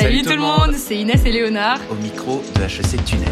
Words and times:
Salut, 0.00 0.22
tout 0.22 0.30
le 0.30 0.38
monde, 0.38 0.74
c'est 0.76 0.96
Inès 0.96 1.24
et 1.24 1.32
Léonard. 1.32 1.80
Au 1.90 1.96
micro 1.96 2.40
de 2.54 2.62
HEC 2.62 3.04
Tunnel. 3.04 3.28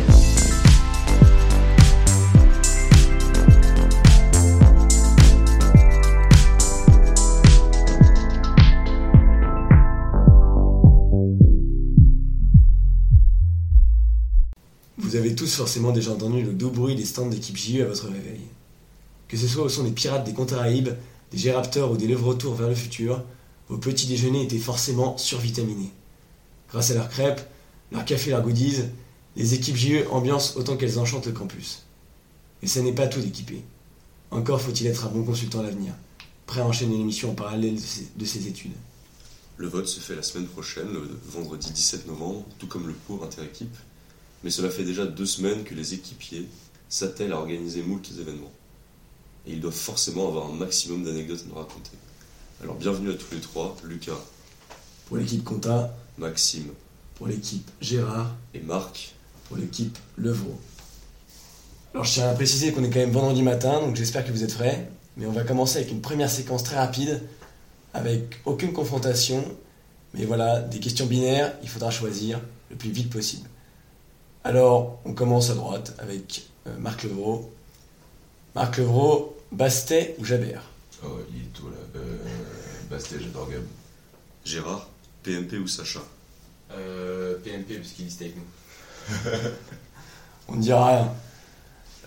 Vous 14.98 15.14
avez 15.14 15.36
tous 15.36 15.54
forcément 15.54 15.92
déjà 15.92 16.10
entendu 16.10 16.42
le 16.42 16.52
doux 16.52 16.70
bruit 16.70 16.96
des 16.96 17.04
stands 17.04 17.26
d'équipe 17.26 17.56
JE 17.56 17.82
à 17.82 17.84
votre 17.84 18.06
réveil. 18.06 18.40
Que 19.28 19.36
ce 19.36 19.46
soit 19.46 19.62
au 19.62 19.68
son 19.68 19.84
des 19.84 19.92
pirates 19.92 20.24
des 20.24 20.34
Caraïbes, 20.34 20.90
des 21.30 21.38
Géraptors 21.38 21.92
ou 21.92 21.96
des 21.96 22.08
lèvres 22.08 22.26
retour 22.26 22.56
vers 22.56 22.68
le 22.68 22.74
futur, 22.74 23.22
vos 23.68 23.78
petits 23.78 24.08
déjeuners 24.08 24.42
étaient 24.42 24.58
forcément 24.58 25.16
survitaminés. 25.16 25.92
Grâce 26.70 26.90
à 26.90 26.94
leurs 26.94 27.08
crêpes, 27.08 27.40
leurs 27.92 28.04
cafés, 28.04 28.30
leurs 28.30 28.42
goodies, 28.42 28.82
les 29.36 29.54
équipes 29.54 29.76
JE 29.76 30.06
ambiancent 30.10 30.56
autant 30.56 30.76
qu'elles 30.76 30.98
enchantent 30.98 31.26
le 31.26 31.32
campus. 31.32 31.82
Mais 32.62 32.68
ce 32.68 32.80
n'est 32.80 32.92
pas 32.92 33.06
tout 33.06 33.20
d'équiper. 33.20 33.62
Encore 34.30 34.60
faut-il 34.60 34.86
être 34.86 35.06
un 35.06 35.10
bon 35.10 35.24
consultant 35.24 35.60
à 35.60 35.62
l'avenir, 35.62 35.92
prêt 36.46 36.60
à 36.60 36.66
enchaîner 36.66 36.96
une 36.96 37.06
mission 37.06 37.30
en 37.30 37.34
parallèle 37.34 37.76
de 37.76 37.80
ses, 37.80 38.08
de 38.16 38.24
ses 38.24 38.48
études. 38.48 38.72
Le 39.58 39.68
vote 39.68 39.86
se 39.86 40.00
fait 40.00 40.16
la 40.16 40.22
semaine 40.22 40.46
prochaine, 40.46 40.92
le 40.92 41.08
vendredi 41.28 41.70
17 41.70 42.06
novembre, 42.08 42.44
tout 42.58 42.66
comme 42.66 42.86
le 42.86 42.94
cours 43.06 43.24
interéquipe. 43.24 43.74
Mais 44.42 44.50
cela 44.50 44.68
fait 44.68 44.84
déjà 44.84 45.06
deux 45.06 45.26
semaines 45.26 45.64
que 45.64 45.74
les 45.74 45.94
équipiers 45.94 46.46
s'attellent 46.88 47.32
à 47.32 47.38
organiser 47.38 47.82
moult 47.82 48.06
événements. 48.18 48.52
Et 49.46 49.52
ils 49.52 49.60
doivent 49.60 49.74
forcément 49.74 50.28
avoir 50.28 50.50
un 50.50 50.52
maximum 50.52 51.04
d'anecdotes 51.04 51.44
à 51.46 51.48
nous 51.48 51.54
raconter. 51.54 51.92
Alors 52.62 52.74
bienvenue 52.74 53.10
à 53.10 53.14
tous 53.14 53.32
les 53.32 53.40
trois, 53.40 53.76
Lucas, 53.84 54.18
Pour 55.06 55.16
l'équipe 55.16 55.44
Compta, 55.44 55.96
Maxime 56.18 56.70
pour 57.16 57.26
l'équipe 57.26 57.68
Gérard, 57.80 58.34
et 58.54 58.60
Marc. 58.60 59.14
pour 59.48 59.56
l'équipe 59.56 59.96
Levrault. 60.16 60.60
Alors 61.94 62.04
je 62.04 62.12
tiens 62.12 62.28
à 62.28 62.34
préciser 62.34 62.72
qu'on 62.72 62.84
est 62.84 62.90
quand 62.90 62.98
même 62.98 63.10
vendredi 63.10 63.42
matin, 63.42 63.80
donc 63.80 63.96
j'espère 63.96 64.24
que 64.24 64.30
vous 64.30 64.44
êtes 64.44 64.54
prêts. 64.54 64.90
Mais 65.16 65.24
on 65.24 65.32
va 65.32 65.44
commencer 65.44 65.78
avec 65.78 65.90
une 65.90 66.02
première 66.02 66.30
séquence 66.30 66.62
très 66.62 66.76
rapide, 66.76 67.22
avec 67.94 68.40
aucune 68.44 68.72
confrontation. 68.72 69.42
Mais 70.12 70.26
voilà, 70.26 70.60
des 70.60 70.78
questions 70.78 71.06
binaires, 71.06 71.54
il 71.62 71.68
faudra 71.68 71.90
choisir 71.90 72.40
le 72.70 72.76
plus 72.76 72.90
vite 72.90 73.08
possible. 73.08 73.48
Alors, 74.44 74.98
on 75.04 75.14
commence 75.14 75.48
à 75.50 75.54
droite 75.54 75.94
avec 75.98 76.46
euh, 76.66 76.76
Marc 76.78 77.04
Levrault. 77.04 77.50
Marc 78.54 78.76
Levrault, 78.76 79.36
Bastet 79.52 80.16
ou 80.18 80.24
Jabert 80.24 80.62
Oh, 81.02 81.18
il 81.34 81.42
est 81.42 81.52
tout 81.54 81.68
là. 81.68 81.76
Euh, 81.96 82.18
Bastet, 82.90 83.16
j'adore 83.20 83.48
Gab. 83.50 83.62
Gérard, 84.44 84.88
PMP 85.26 85.58
ou 85.58 85.66
Sacha 85.66 86.00
Euh, 86.70 87.38
PMP, 87.42 87.76
parce 87.78 87.90
qu'il 87.90 88.04
listait 88.04 88.26
avec 88.26 88.36
nous. 88.36 89.20
On 90.48 90.54
ne 90.56 90.62
dira 90.62 90.88
rien. 90.96 91.14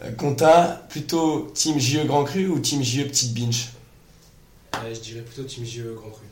Euh, 0.02 0.12
Compta, 0.14 0.86
plutôt 0.90 1.52
Team 1.54 1.78
JE 1.78 2.06
Grand 2.06 2.24
Cru 2.24 2.48
ou 2.48 2.60
Team 2.60 2.82
JE 2.82 3.04
Petite 3.04 3.34
Binge 3.34 3.70
Euh, 4.76 4.94
je 4.96 5.00
dirais 5.02 5.22
plutôt 5.22 5.44
Team 5.44 5.66
JE 5.66 5.94
Grand 5.96 6.10
Cru. 6.10 6.24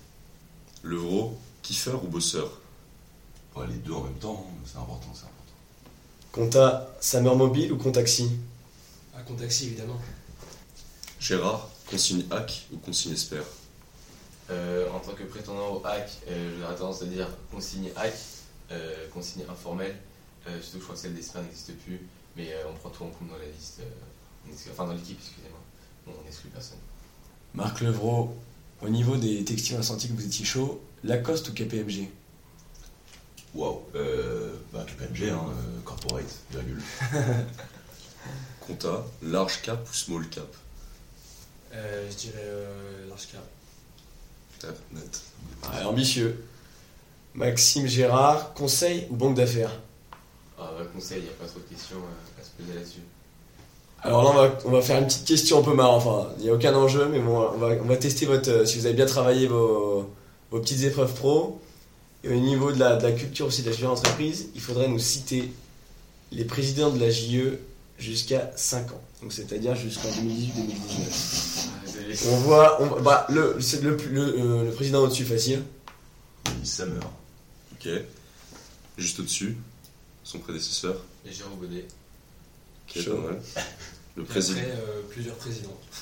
Levrault, 0.83 1.37
Kiffer 1.61 1.95
ou 2.03 2.07
Bosseur 2.07 2.61
les 3.65 3.73
deux 3.77 3.93
en 3.93 4.03
même 4.03 4.13
temps, 4.15 4.45
hein, 4.47 4.61
c'est 4.65 4.77
important, 4.77 5.07
c'est 5.13 5.23
important. 5.23 5.53
Compta, 6.31 6.95
Summer 7.01 7.35
Mobile 7.35 7.71
ou 7.71 7.77
Contaxi 7.77 8.29
À 9.17 9.21
Contaxi, 9.21 9.65
évidemment. 9.67 9.99
Gérard, 11.19 11.69
consigne 11.89 12.23
hack 12.29 12.67
ou 12.71 12.77
consigne 12.77 13.13
espère 13.13 13.43
en 14.49 14.99
tant 14.99 15.13
que 15.13 15.23
prétendant 15.23 15.75
au 15.75 15.85
hack, 15.85 16.09
euh, 16.29 16.57
j'aurais 16.59 16.75
tendance 16.75 17.01
à 17.01 17.05
dire 17.05 17.27
consigne 17.51 17.89
hack, 17.95 18.13
euh, 18.71 19.07
consigne 19.13 19.43
informelle, 19.49 19.95
euh, 20.47 20.61
surtout 20.61 20.77
que 20.77 20.79
je 20.79 20.83
crois 20.83 20.95
que 20.95 21.01
celle 21.01 21.15
d'Esper 21.15 21.41
n'existe 21.41 21.77
plus, 21.79 21.99
mais 22.35 22.53
euh, 22.53 22.63
on 22.69 22.73
prend 22.73 22.89
tout 22.89 23.03
en 23.03 23.09
compte 23.09 23.29
dans 23.29 23.37
la 23.37 23.45
liste, 23.45 23.81
euh, 23.81 24.71
enfin 24.71 24.85
dans 24.85 24.93
l'équipe, 24.93 25.17
excusez-moi, 25.19 25.59
Bon, 26.05 26.13
on 26.21 26.23
n'exclut 26.23 26.49
personne. 26.49 26.77
Marc 27.53 27.81
Levrault, 27.81 28.33
au 28.81 28.89
niveau 28.89 29.17
des 29.17 29.43
textiles, 29.43 29.75
on 29.75 29.79
a 29.79 29.83
senti 29.83 30.07
que 30.07 30.13
vous 30.13 30.25
étiez 30.25 30.45
chaud. 30.45 30.81
Lacoste 31.03 31.49
ou 31.49 31.53
KPMG 31.53 32.09
Waouh. 33.53 33.81
Euh, 33.95 34.55
bah, 34.71 34.85
KPMG, 34.87 35.29
hein, 35.29 35.41
euh, 35.49 35.81
corporate, 35.83 36.23
virgule. 36.51 36.81
Compta, 38.61 39.05
large 39.21 39.61
cap 39.61 39.87
ou 39.89 39.93
small 39.93 40.29
cap? 40.29 40.47
Euh, 41.73 42.09
je 42.09 42.15
dirais 42.15 42.43
euh, 42.43 43.07
large 43.09 43.27
cap. 43.31 43.43
Ah, 44.63 44.67
net. 44.93 45.21
Ambitieux. 45.85 46.43
Maxime 47.35 47.87
Gérard, 47.87 48.53
conseil 48.53 49.07
ou 49.09 49.15
banque 49.15 49.35
d'affaires? 49.35 49.71
Ah, 50.59 50.71
bah, 50.77 50.85
conseil, 50.93 51.19
il 51.19 51.23
n'y 51.23 51.29
a 51.29 51.33
pas 51.33 51.45
trop 51.45 51.59
de 51.59 51.65
questions 51.65 51.97
euh, 51.97 52.41
à 52.41 52.43
se 52.43 52.49
poser 52.57 52.77
là-dessus. 52.77 53.01
Alors 54.01 54.23
là, 54.23 54.29
on 54.29 54.33
va, 54.33 54.57
on 54.65 54.71
va 54.71 54.81
faire 54.81 54.99
une 54.99 55.05
petite 55.05 55.25
question 55.25 55.59
un 55.59 55.63
peu 55.63 55.73
marrant. 55.73 55.97
Enfin, 55.97 56.29
il 56.37 56.45
n'y 56.45 56.49
a 56.49 56.53
aucun 56.53 56.73
enjeu, 56.73 57.07
mais 57.09 57.19
bon, 57.19 57.49
on 57.53 57.57
va, 57.57 57.75
on 57.81 57.87
va 57.87 57.97
tester 57.97 58.25
votre, 58.25 58.49
euh, 58.49 58.65
si 58.65 58.79
vous 58.79 58.85
avez 58.85 58.95
bien 58.95 59.05
travaillé 59.05 59.47
vos, 59.47 60.09
vos 60.51 60.59
petites 60.59 60.83
épreuves 60.83 61.13
pro. 61.13 61.61
Et 62.23 62.29
au 62.29 62.39
niveau 62.39 62.71
de 62.71 62.79
la, 62.79 62.95
de 62.95 63.03
la 63.03 63.11
culture 63.11 63.47
aussi 63.47 63.61
de 63.61 63.69
la 63.69 63.75
JE 63.75 63.85
entreprise, 63.85 64.49
il 64.55 64.61
faudrait 64.61 64.87
nous 64.87 64.99
citer 64.99 65.51
les 66.31 66.45
présidents 66.45 66.89
de 66.89 66.99
la 66.99 67.09
JE 67.09 67.59
jusqu'à 67.97 68.51
5 68.55 68.91
ans. 68.91 69.01
Donc 69.21 69.33
c'est-à-dire 69.33 69.75
jusqu'en 69.75 70.09
2018-2019. 70.09 71.67
Ah. 71.69 72.13
On 72.31 72.37
voit, 72.37 72.81
on, 72.81 73.01
bah, 73.01 73.25
le, 73.29 73.57
c'est 73.59 73.81
le, 73.81 73.97
plus- 73.97 74.09
le, 74.13 74.21
euh, 74.21 74.63
le 74.65 74.71
président 74.71 75.01
au-dessus, 75.03 75.25
facile. 75.25 75.63
Il 76.61 76.67
Summer. 76.67 77.01
Ok. 77.73 77.89
Juste 78.97 79.19
au-dessus, 79.19 79.57
son 80.23 80.39
prédécesseur. 80.39 81.03
Et 81.27 81.31
Jérôme 81.31 81.57
Baudet. 81.59 81.85
Ok, 82.89 83.01
Chaud. 83.03 83.17
pas 83.17 83.31
mal. 83.31 83.41
Le 84.15 84.23
président. 84.23 84.59
après, 84.59 84.71
euh, 84.71 85.01
plusieurs 85.09 85.35
présidents. 85.35 85.77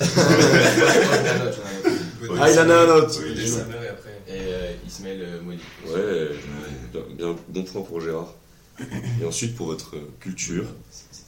Ah, 2.40 2.50
il 2.50 2.58
en 2.58 2.70
a 2.70 2.74
un 2.74 2.88
autre. 2.96 3.20
Oui, 3.22 3.40
et 3.40 3.88
après. 3.88 4.22
Et 4.28 4.30
euh, 4.30 4.72
Ismaël 4.86 5.18
euh, 5.22 5.42
Moli. 5.42 5.58
Ouais, 5.86 6.36
bien, 6.92 7.02
bien- 7.16 7.36
bon 7.48 7.62
point 7.62 7.82
pour 7.82 8.00
Gérard. 8.00 8.34
Et 9.20 9.24
ensuite, 9.24 9.54
pour 9.54 9.66
votre 9.66 9.94
culture, 10.20 10.64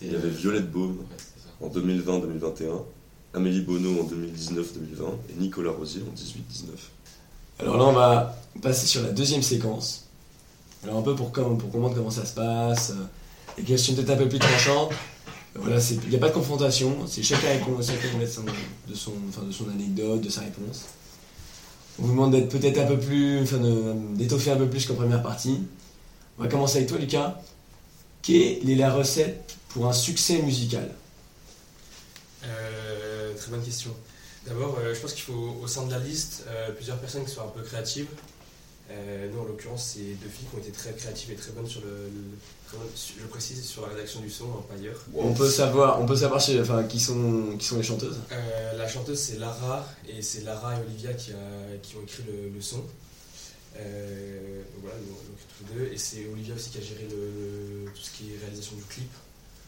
Il 0.02 0.12
y 0.12 0.14
avait 0.16 0.28
Violette 0.28 0.70
Baume 0.70 0.98
ouais, 1.60 1.66
en 1.66 1.70
2020-2021, 1.70 2.82
Amélie 3.34 3.62
Bonneau 3.62 4.00
en 4.02 4.04
2019-2020 4.04 5.12
et 5.30 5.40
Nicolas 5.40 5.72
Rosier 5.72 6.02
en 6.02 6.14
18-19. 6.14 6.68
Alors 7.60 7.76
là, 7.76 7.84
on 7.84 7.92
va 7.92 8.36
passer 8.62 8.86
sur 8.86 9.02
la 9.02 9.10
deuxième 9.10 9.42
séquence. 9.42 10.04
Alors 10.84 10.98
un 10.98 11.02
peu 11.02 11.16
pour, 11.16 11.32
com- 11.32 11.58
pour 11.58 11.70
comprendre 11.72 11.96
comment 11.96 12.10
ça 12.10 12.24
se 12.24 12.34
passe. 12.34 12.90
euh, 12.90 13.04
Les 13.58 13.64
questions 13.64 13.94
peut-être 13.94 14.10
un 14.10 14.16
peu 14.16 14.28
plus 14.28 14.38
tranchantes. 14.38 14.92
Voilà, 15.56 15.78
il 16.04 16.08
n'y 16.10 16.14
a 16.14 16.18
pas 16.20 16.28
de 16.28 16.34
confrontation. 16.34 16.94
C'est 17.08 17.24
chacun 17.24 17.48
met 18.18 18.26
son- 18.26 18.42
de, 18.88 18.94
son, 18.94 19.10
de 19.44 19.50
son 19.52 19.68
anecdote, 19.70 20.20
de 20.20 20.28
sa 20.28 20.42
réponse. 20.42 20.84
On 21.98 22.02
vous 22.04 22.10
demande 22.12 22.30
d'être 22.30 22.48
peut-être 22.48 22.78
un 22.78 22.86
peu 22.86 22.96
plus, 22.98 23.42
enfin, 23.42 23.58
d'étoffer 24.14 24.52
un 24.52 24.56
peu 24.56 24.68
plus 24.68 24.86
qu'en 24.86 24.94
première 24.94 25.22
partie. 25.22 25.58
On 26.38 26.42
va 26.44 26.48
commencer 26.48 26.76
avec 26.76 26.88
toi, 26.88 26.98
Lucas. 26.98 27.40
Quelle 28.22 28.70
est 28.70 28.76
la 28.76 28.92
recette 28.94 29.56
pour 29.68 29.86
un 29.88 29.92
succès 29.92 30.40
musical 30.42 30.94
Euh, 32.44 33.34
très 33.36 33.50
bonne 33.50 33.64
question. 33.64 33.90
D'abord, 34.46 34.78
euh, 34.78 34.94
je 34.94 35.00
pense 35.00 35.12
qu'il 35.12 35.24
faut 35.24 35.58
au 35.62 35.66
sein 35.66 35.84
de 35.86 35.90
la 35.90 35.98
liste 35.98 36.44
euh, 36.46 36.70
plusieurs 36.72 36.98
personnes 36.98 37.24
qui 37.24 37.32
soient 37.32 37.44
un 37.44 37.48
peu 37.58 37.62
créatives. 37.62 38.06
Euh, 38.90 39.28
nous, 39.30 39.40
en 39.40 39.44
l'occurrence, 39.44 39.92
c'est 39.94 40.14
deux 40.22 40.28
filles 40.28 40.46
qui 40.48 40.56
ont 40.56 40.60
été 40.60 40.70
très 40.70 40.92
créatives 40.94 41.30
et 41.32 41.34
très 41.34 41.50
bonnes 41.50 41.66
sur 41.68 41.80
le, 41.82 41.88
le- 41.88 42.38
très 42.66 42.78
bonnes- 42.78 42.86
je 43.20 43.26
précise, 43.26 43.62
sur 43.66 43.82
la 43.82 43.88
rédaction 43.88 44.20
du 44.20 44.30
son, 44.30 44.44
hein, 44.46 44.62
pas 44.68 44.74
ailleurs. 44.76 45.04
On 45.14 45.34
peut 45.34 45.50
savoir, 45.50 46.00
on 46.00 46.06
peut 46.06 46.16
savoir 46.16 46.40
chez- 46.40 46.58
enfin, 46.60 46.84
qui, 46.84 46.98
sont, 47.00 47.56
qui 47.58 47.66
sont 47.66 47.76
les 47.76 47.82
chanteuses 47.82 48.18
Euh, 48.32 48.72
la 48.78 48.88
chanteuse 48.88 49.18
c'est 49.18 49.38
Lara 49.38 49.86
et 50.08 50.22
c'est 50.22 50.42
Lara 50.44 50.76
et 50.76 50.80
Olivia 50.86 51.12
qui, 51.12 51.32
a- 51.32 51.76
qui 51.82 51.96
ont 51.96 52.02
écrit 52.02 52.22
le, 52.26 52.48
le 52.54 52.60
son. 52.62 52.82
Euh, 53.76 54.62
donc 54.74 54.82
voilà, 54.84 54.96
écrit 54.96 55.46
tous 55.58 55.64
les 55.74 55.80
deux. 55.80 55.92
Et 55.92 55.98
c'est 55.98 56.24
Olivia 56.32 56.54
aussi 56.54 56.70
qui 56.70 56.78
a 56.78 56.82
géré 56.82 57.06
le, 57.10 57.16
le- 57.84 57.90
tout 57.90 58.00
ce 58.00 58.10
qui 58.12 58.32
est 58.32 58.38
réalisation 58.38 58.76
du 58.76 58.84
clip. 58.84 59.10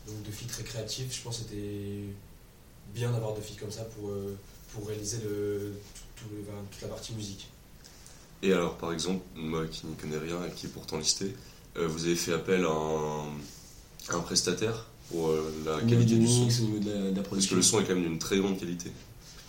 Donc 0.06 0.22
deux 0.22 0.32
filles 0.32 0.48
très 0.48 0.62
créatives. 0.64 1.12
Je 1.12 1.22
pense 1.22 1.38
que 1.38 1.42
c'était 1.44 2.04
bien 2.94 3.10
d'avoir 3.12 3.34
deux 3.34 3.42
filles 3.42 3.56
comme 3.56 3.70
ça 3.70 3.84
pour, 3.84 4.08
euh, 4.10 4.36
pour 4.72 4.86
réaliser 4.88 5.18
le, 5.24 5.72
tout- 6.16 6.24
tout 6.24 6.34
toute 6.70 6.82
la 6.82 6.88
partie 6.88 7.12
musique. 7.14 7.48
Et 8.42 8.52
alors, 8.52 8.76
par 8.78 8.92
exemple, 8.92 9.22
moi 9.36 9.66
qui 9.66 9.86
n'y 9.86 9.94
connais 9.94 10.18
rien 10.18 10.38
et 10.46 10.50
qui 10.54 10.66
est 10.66 10.70
pourtant 10.70 10.98
listé, 10.98 11.34
euh, 11.76 11.86
vous 11.86 12.06
avez 12.06 12.16
fait 12.16 12.32
appel 12.32 12.64
à 12.64 12.70
un, 12.70 13.26
à 14.08 14.14
un 14.16 14.20
prestataire 14.20 14.86
pour 15.10 15.28
euh, 15.28 15.52
la 15.66 15.80
qualité 15.82 16.16
du 16.16 16.26
son 16.26 16.44
mix, 16.44 16.60
au 16.60 16.62
niveau 16.64 16.78
de 16.78 16.90
la, 16.90 17.10
de 17.10 17.16
la 17.16 17.22
Parce 17.22 17.46
que 17.46 17.54
le 17.54 17.62
son 17.62 17.80
est 17.80 17.84
quand 17.84 17.94
même 17.94 18.02
d'une 18.04 18.18
très 18.18 18.38
grande 18.38 18.58
qualité. 18.58 18.90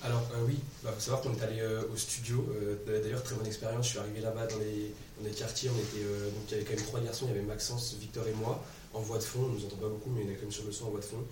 Alors 0.03 0.24
euh, 0.33 0.44
oui, 0.48 0.57
il 0.83 0.89
faut 0.89 1.00
savoir 1.00 1.21
qu'on 1.21 1.33
est 1.36 1.42
allé 1.44 1.59
euh, 1.59 1.83
au 1.94 1.95
studio. 1.95 2.44
euh, 2.56 3.01
D'ailleurs, 3.01 3.21
très 3.24 3.36
bonne 3.36 3.45
expérience. 3.45 3.86
Je 3.86 3.89
suis 3.92 4.00
arrivé 4.00 4.19
là-bas 4.21 4.48
dans 4.48 4.57
les, 4.57 5.31
quartiers. 5.31 5.69
On 5.69 5.77
était, 5.80 6.03
donc 6.03 6.44
il 6.48 6.51
y 6.51 6.56
avait 6.56 6.63
quand 6.63 6.75
même 6.75 6.86
trois 6.86 7.00
garçons. 7.01 7.25
Il 7.30 7.36
y 7.36 7.38
avait 7.38 7.45
Maxence, 7.48 7.95
Victor 8.00 8.27
et 8.27 8.33
moi 8.33 8.63
en 8.94 9.00
voix 9.01 9.18
de 9.19 9.24
fond. 9.24 9.42
On 9.45 9.50
nous 9.53 9.63
entend 9.65 9.75
pas 9.77 9.88
beaucoup, 9.89 10.09
mais 10.09 10.24
on 10.25 10.30
est 10.31 10.36
quand 10.36 10.42
même 10.44 10.51
sur 10.51 10.65
le 10.65 10.71
son 10.71 10.86
en 10.86 10.89
voix 10.89 11.00
de 11.00 11.06
fond. 11.06 11.24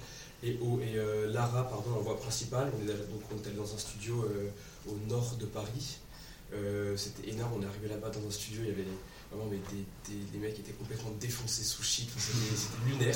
Et, 0.44 0.58
au- 0.62 0.80
et 0.82 0.96
Lara, 1.32 1.68
pardon, 1.68 1.92
en 1.98 2.02
voix 2.02 2.18
principale. 2.20 2.72
On 2.78 2.88
est 2.88 2.92
allé- 2.92 3.02
donc 3.10 3.56
dans 3.58 3.74
un 3.74 3.78
studio 3.78 4.24
au 4.88 4.96
nord 5.08 5.36
de 5.40 5.46
Paris. 5.48 5.98
C'était 6.96 7.30
énorme. 7.30 7.54
On 7.58 7.62
est 7.64 7.66
arrivé 7.66 7.88
là-bas 7.88 8.10
dans 8.12 8.28
un 8.28 8.32
studio. 8.32 8.62
Il 8.64 8.70
y 8.70 8.72
avait 8.72 8.86
Vraiment, 9.32 9.48
mais 9.52 9.58
des, 10.34 10.38
mecs 10.40 10.58
étaient 10.58 10.72
complètement 10.72 11.12
défoncés 11.20 11.64
sous 11.64 11.84
shit. 11.84 12.10
C'était 12.18 12.90
lunaire. 12.90 13.16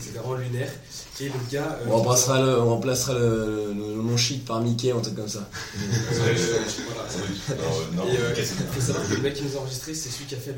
C'était 0.00 0.18
vraiment 0.18 0.34
lunaire. 0.36 0.72
Et 1.20 1.24
le 1.26 1.32
gars. 1.50 1.78
euh, 1.82 1.84
On 1.88 1.96
remplacera 1.98 2.40
le, 2.40 2.58
on 2.60 2.70
remplacera 2.70 3.12
le, 3.14 3.72
le, 3.74 3.96
le 3.96 4.02
nom 4.02 4.16
shit 4.16 4.44
par 4.46 4.62
Mickey, 4.62 4.90
un 4.90 5.00
truc 5.00 5.16
comme 5.16 5.28
ça. 5.28 5.48
voilà. 5.74 6.32
Non, 7.96 8.04
non, 8.04 8.10
Et 8.10 8.16
euh, 8.16 8.34
qu'est-ce 8.34 8.54
que- 8.54 8.62
faut 8.72 8.80
savoir 8.80 9.06
que 9.08 9.14
le 9.14 9.20
mec 9.20 9.34
qui 9.34 9.42
nous 9.44 9.56
a 9.56 9.60
enregistré, 9.60 9.94
c'est 9.94 10.08
celui 10.08 10.26
qui 10.26 10.34
a 10.34 10.38
fait 10.38 10.54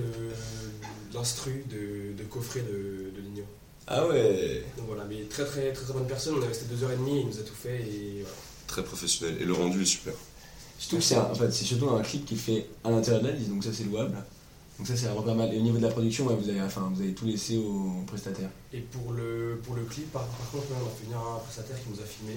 l'instru 1.13 1.65
de, 1.71 2.17
de 2.17 2.29
coffret 2.29 2.61
de, 2.61 3.11
de 3.17 3.21
Ligno. 3.23 3.43
Ah 3.89 4.07
ouais 4.07 4.65
Donc 4.77 4.87
voilà, 4.87 5.05
mais 5.05 5.23
très 5.25 5.45
très 5.45 5.73
très, 5.73 5.85
très 5.85 5.93
bonne 5.93 6.07
personne. 6.07 6.35
On 6.39 6.43
est 6.43 6.47
resté 6.47 6.67
deux 6.67 6.83
heures 6.85 6.93
et 6.93 6.97
demie, 6.97 7.21
il 7.23 7.27
nous 7.27 7.39
a 7.39 7.43
tout 7.43 7.55
fait 7.61 7.81
et 7.81 8.21
voilà. 8.23 8.37
Très 8.69 8.85
professionnel. 8.85 9.37
Et 9.41 9.45
le 9.45 9.53
rendu 9.53 9.83
est 9.83 9.87
super. 9.87 10.15
Surtout 10.79 10.99
que 10.99 11.03
c'est 11.03 11.17
un- 11.17 11.23
en 11.25 11.35
fait, 11.35 11.51
c'est 11.51 11.65
surtout 11.65 11.91
un 11.91 12.01
clip 12.03 12.25
qui 12.25 12.37
fait 12.37 12.67
à 12.85 12.91
l'intérieur 12.91 13.23
de 13.23 13.29
la 13.29 13.35
liste, 13.35 13.51
donc 13.51 13.65
ça 13.65 13.71
c'est 13.73 13.85
louable. 13.85 14.17
Donc 14.79 14.87
ça 14.87 14.97
c'est 14.97 15.07
vraiment 15.07 15.23
pas 15.23 15.35
mal. 15.35 15.53
Et 15.55 15.59
au 15.59 15.63
niveau 15.63 15.79
de 15.79 15.83
la 15.83 15.91
production, 15.91 16.27
ouais, 16.27 16.35
vous, 16.35 16.49
avez, 16.49 16.63
enfin, 16.63 16.91
vous 16.95 17.01
avez 17.01 17.15
tout 17.15 17.27
laissé 17.27 17.57
aux 17.59 18.03
prestataires. 18.07 18.51
Et 18.73 18.81
pour 18.81 19.13
le, 19.13 19.61
pour 19.63 19.75
le 19.75 19.83
clip, 19.85 20.11
par, 20.13 20.27
par 20.27 20.51
contre, 20.51 20.65
on 20.71 20.87
a 20.87 20.91
fait 20.91 21.05
venir 21.05 21.19
un 21.19 21.39
prestataire 21.39 21.77
qui 21.83 21.91
nous 21.91 22.01
a 22.01 22.07
filmé. 22.07 22.37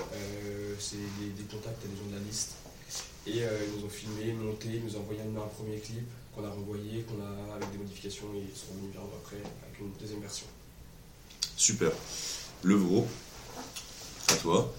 Euh, 0.00 0.74
c'est 0.78 0.96
des, 0.96 1.30
des 1.36 1.44
contacts 1.44 1.84
à 1.84 1.88
des 1.88 1.96
gens 1.96 2.08
de 2.10 2.16
la 2.16 2.24
liste. 2.26 2.52
Et 3.26 3.42
euh, 3.42 3.58
ils 3.66 3.80
nous 3.80 3.86
ont 3.86 3.90
filmé, 3.90 4.32
monté, 4.32 4.68
ils 4.74 4.84
nous 4.84 4.96
ont 4.96 5.00
envoyé 5.00 5.20
un, 5.20 5.36
un 5.36 5.46
premier 5.46 5.78
clip 5.78 6.06
qu'on 6.34 6.44
a 6.44 6.50
renvoyé, 6.50 7.02
qu'on 7.02 7.22
a 7.22 7.54
avec 7.56 7.70
des 7.70 7.78
modifications 7.78 8.26
et 8.34 8.42
ils 8.50 8.56
sont 8.58 8.72
revenus 8.72 8.92
vers 8.92 9.02
nous 9.02 9.16
après 9.22 9.36
avec 9.36 9.80
une 9.80 9.92
deuxième 10.00 10.20
version. 10.20 10.46
Super. 11.56 11.90
Levro, 12.62 13.06
à 14.28 14.34
toi. 14.34 14.72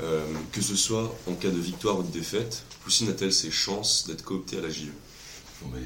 Euh, 0.00 0.24
que 0.52 0.62
ce 0.62 0.74
soit 0.74 1.14
en 1.28 1.34
cas 1.34 1.50
de 1.50 1.58
victoire 1.58 1.98
ou 1.98 2.02
de 2.02 2.10
défaite, 2.10 2.62
Poussine 2.82 3.10
a-t-elle 3.10 3.32
ses 3.32 3.50
chances 3.50 4.06
d'être 4.06 4.24
cooptée 4.24 4.56
à 4.56 4.62
la 4.62 4.70
JE 4.70 4.88
mais 5.70 5.78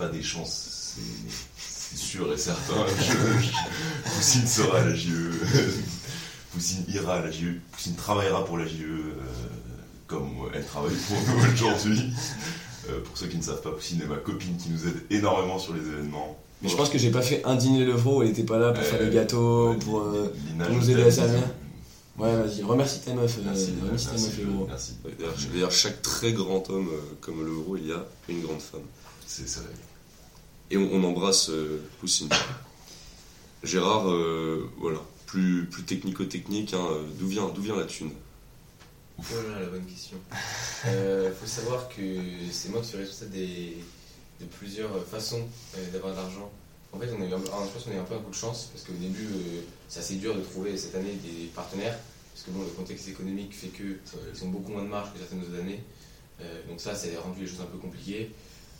pas 0.00 0.08
des 0.08 0.22
chances, 0.22 0.94
c'est- 0.96 1.96
sûr 1.96 2.32
et 2.32 2.38
certain. 2.38 2.74
Je- 2.98 3.46
je- 3.46 4.10
Poussine 4.16 4.46
sera 4.46 4.78
à 4.78 4.84
la 4.84 4.94
JE. 4.94 5.30
Poussine 6.52 6.84
ira 6.88 7.14
à 7.16 7.20
la 7.22 7.30
JE. 7.30 7.60
Poussine 7.72 7.94
travaillera 7.96 8.44
pour 8.44 8.56
la 8.58 8.66
JE 8.66 8.82
euh, 8.84 9.12
comme 10.06 10.30
elle 10.54 10.64
travaille 10.64 10.94
pour 10.96 11.16
nous 11.16 11.52
aujourd'hui. 11.52 12.10
Euh, 12.88 13.00
pour 13.04 13.16
ceux 13.18 13.26
qui 13.26 13.36
ne 13.36 13.42
savent 13.42 13.60
pas, 13.60 13.70
Poussine 13.72 14.00
est 14.02 14.06
ma 14.06 14.16
copine 14.16 14.56
qui 14.56 14.70
nous 14.70 14.86
aide 14.86 15.02
énormément 15.10 15.58
sur 15.58 15.74
les 15.74 15.80
événements. 15.82 16.38
Mais 16.62 16.68
je 16.68 16.76
pense 16.76 16.88
que 16.90 16.98
j'ai 16.98 17.10
pas 17.10 17.22
fait 17.22 17.42
un 17.44 17.56
dîner 17.56 17.84
Levro 17.84 18.18
où 18.18 18.22
elle 18.22 18.30
était 18.30 18.42
pas 18.44 18.58
là 18.58 18.70
pour 18.72 18.82
Euh, 18.82 18.86
faire 18.86 19.02
les 19.02 19.10
gâteaux, 19.10 19.74
pour. 19.84 20.00
euh, 20.00 20.32
nous 20.70 20.90
aider 20.90 21.02
à 21.02 21.10
servir. 21.10 21.40
Ouais, 22.18 22.34
vas-y, 22.36 22.62
remercie 22.62 23.00
ta 23.00 23.14
meuf. 23.14 23.36
euh, 23.38 23.42
Merci, 23.46 23.72
remercie 23.82 24.06
ta 24.06 24.12
meuf, 24.12 24.66
merci. 24.68 24.92
Derrière 25.52 25.70
chaque 25.72 26.02
très 26.02 26.32
grand 26.32 26.68
homme 26.70 26.88
euh, 26.92 27.16
comme 27.20 27.44
Levro, 27.44 27.76
il 27.76 27.86
y 27.88 27.92
a 27.92 28.04
une 28.28 28.42
grande 28.42 28.60
femme. 28.60 28.82
C'est 29.26 29.48
ça. 29.48 29.60
Et 30.70 30.76
on, 30.76 30.92
on 30.92 31.04
embrasse 31.04 31.50
euh, 31.50 31.82
Poussine. 31.98 32.28
Gérard, 33.62 34.10
euh, 34.10 34.70
voilà, 34.78 35.00
plus, 35.26 35.66
plus 35.66 35.82
technico-technique, 35.82 36.74
hein, 36.74 36.86
d'où 37.18 37.26
vient, 37.26 37.48
d'où 37.48 37.62
vient 37.62 37.76
la 37.76 37.84
thune? 37.86 38.10
Voilà 39.18 39.60
la 39.60 39.66
bonne 39.66 39.84
question. 39.84 40.16
Euh, 40.86 41.30
faut 41.38 41.46
savoir 41.46 41.88
que 41.88 42.02
c'est 42.50 42.70
moi 42.70 42.80
qui 42.80 42.88
suis 42.88 42.98
responsable 42.98 43.32
des, 43.32 43.76
de 44.40 44.46
plusieurs 44.46 45.04
façons 45.04 45.46
euh, 45.76 45.90
d'avoir 45.92 46.12
de 46.12 46.18
l'argent. 46.18 46.50
En 46.92 46.98
fait, 46.98 47.08
on 47.16 47.20
a 47.20 47.24
eu 47.26 47.32
un, 47.32 47.36
alors, 47.36 47.66
je 47.66 47.72
pense 47.72 47.84
qu'on 47.84 47.90
a 47.90 47.94
eu 47.94 47.98
un 47.98 48.04
peu 48.04 48.14
un 48.14 48.20
coup 48.20 48.30
de 48.30 48.34
chance 48.34 48.70
parce 48.72 48.84
qu'au 48.84 48.94
début, 48.94 49.26
euh, 49.26 49.60
c'est 49.88 50.00
assez 50.00 50.14
dur 50.14 50.34
de 50.34 50.40
trouver 50.40 50.76
cette 50.78 50.94
année 50.94 51.18
des 51.22 51.46
partenaires 51.54 51.98
parce 52.32 52.46
que 52.46 52.50
bon, 52.50 52.62
le 52.62 52.70
contexte 52.70 53.08
économique 53.08 53.54
fait 53.54 53.68
que 53.68 53.98
ils 54.34 54.44
ont 54.44 54.48
beaucoup 54.48 54.72
moins 54.72 54.82
de 54.84 54.88
marge 54.88 55.12
que 55.12 55.18
certaines 55.18 55.42
autres 55.42 55.60
années. 55.60 55.80
Euh, 56.40 56.62
donc 56.68 56.80
ça, 56.80 56.94
ça 56.94 57.08
a 57.14 57.20
rendu 57.20 57.42
les 57.42 57.46
choses 57.46 57.60
un 57.60 57.66
peu 57.70 57.78
compliquées. 57.78 58.30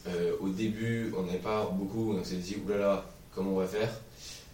Euh, 0.07 0.33
au 0.41 0.49
début, 0.49 1.13
on 1.17 1.23
n'avait 1.23 1.39
pas 1.39 1.71
beaucoup, 1.73 2.15
on 2.19 2.25
s'est 2.25 2.37
dit 2.37 2.57
oulala, 2.65 3.05
comment 3.35 3.53
on 3.53 3.57
va 3.57 3.67
faire? 3.67 3.91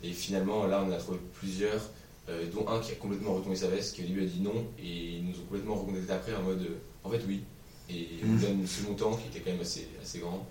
Et 0.02 0.12
finalement, 0.12 0.66
là, 0.66 0.84
on 0.86 0.92
a 0.92 0.96
trouvé 0.96 1.18
plusieurs 1.34 1.80
euh, 2.28 2.44
dont 2.52 2.68
un 2.68 2.80
qui 2.80 2.92
a 2.92 2.94
complètement 2.96 3.34
retourné 3.34 3.56
sa 3.56 3.68
veste, 3.68 3.94
qui 3.94 4.02
au 4.02 4.06
début 4.06 4.24
a 4.24 4.26
dit 4.26 4.40
non, 4.40 4.64
et 4.78 5.16
ils 5.16 5.24
nous 5.24 5.34
ont 5.34 5.44
complètement 5.48 5.76
recontacté 5.76 6.12
après 6.12 6.34
en 6.34 6.42
mode 6.42 6.62
euh, 6.62 6.78
en 7.04 7.10
fait 7.10 7.20
oui, 7.26 7.42
et 7.88 8.08
on 8.24 8.32
nous 8.32 8.38
donne 8.40 8.66
ce 8.66 8.82
montant 8.82 9.12
qui 9.12 9.28
était 9.28 9.40
quand 9.40 9.52
même 9.52 9.60
assez, 9.60 9.86
assez 10.02 10.18
grand. 10.18 10.44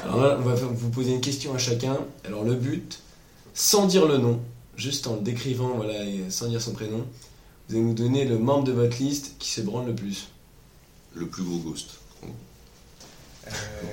Alors 0.00 0.20
là, 0.20 0.36
on 0.40 0.42
va 0.42 0.54
vous 0.54 0.90
poser 0.90 1.12
une 1.12 1.20
question 1.20 1.54
à 1.54 1.58
chacun. 1.58 1.96
Alors 2.24 2.42
le 2.42 2.56
but, 2.56 3.00
sans 3.54 3.86
dire 3.86 4.06
le 4.06 4.18
nom, 4.18 4.40
juste 4.76 5.06
en 5.06 5.14
le 5.14 5.22
décrivant, 5.22 5.76
voilà, 5.76 6.04
et 6.04 6.28
sans 6.30 6.48
dire 6.48 6.60
son 6.60 6.72
prénom, 6.72 7.06
vous 7.68 7.76
allez 7.76 7.84
nous 7.84 7.94
donner 7.94 8.24
le 8.24 8.38
membre 8.38 8.64
de 8.64 8.72
votre 8.72 8.98
liste 8.98 9.36
qui 9.38 9.48
se 9.48 9.60
branle 9.60 9.86
le 9.86 9.94
plus. 9.94 10.28
Le 11.14 11.28
plus 11.28 11.44
gros 11.44 11.58
ghost. 11.58 12.00
Euh, 13.46 13.50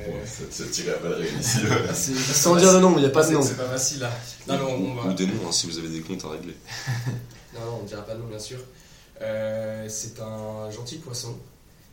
Ouais, 0.07 0.25
ça, 0.25 0.43
ça 0.51 0.63
tirait 0.69 0.93
à 0.93 0.97
balles 0.97 1.25
ici. 1.39 1.59
c'est- 1.93 2.33
Sans 2.33 2.55
dire 2.57 2.73
le 2.73 2.79
nom, 2.79 2.93
il 2.97 2.99
n'y 3.01 3.05
a 3.05 3.09
pas 3.09 3.21
de 3.23 3.27
c'est- 3.27 3.33
nom. 3.33 3.41
C'est 3.41 3.55
pas 3.57 3.65
facile 3.69 3.99
là. 4.01 4.11
Non, 4.47 4.57
non, 4.57 4.69
on 4.71 4.95
va- 4.95 5.09
Ou 5.09 5.13
des 5.13 5.25
noms, 5.27 5.47
hein, 5.47 5.51
si 5.51 5.67
vous 5.67 5.77
avez 5.79 5.87
des 5.89 6.01
comptes 6.01 6.23
à 6.25 6.29
régler. 6.29 6.55
Non, 7.53 7.65
non, 7.65 7.77
on 7.79 7.83
ne 7.83 7.87
dira 7.87 8.03
pas 8.03 8.13
de 8.13 8.19
nom, 8.19 8.27
bien 8.27 8.37
sûr. 8.39 8.59
Euh, 9.21 9.87
c'est 9.89 10.19
un 10.19 10.69
gentil 10.69 10.97
poisson 10.97 11.35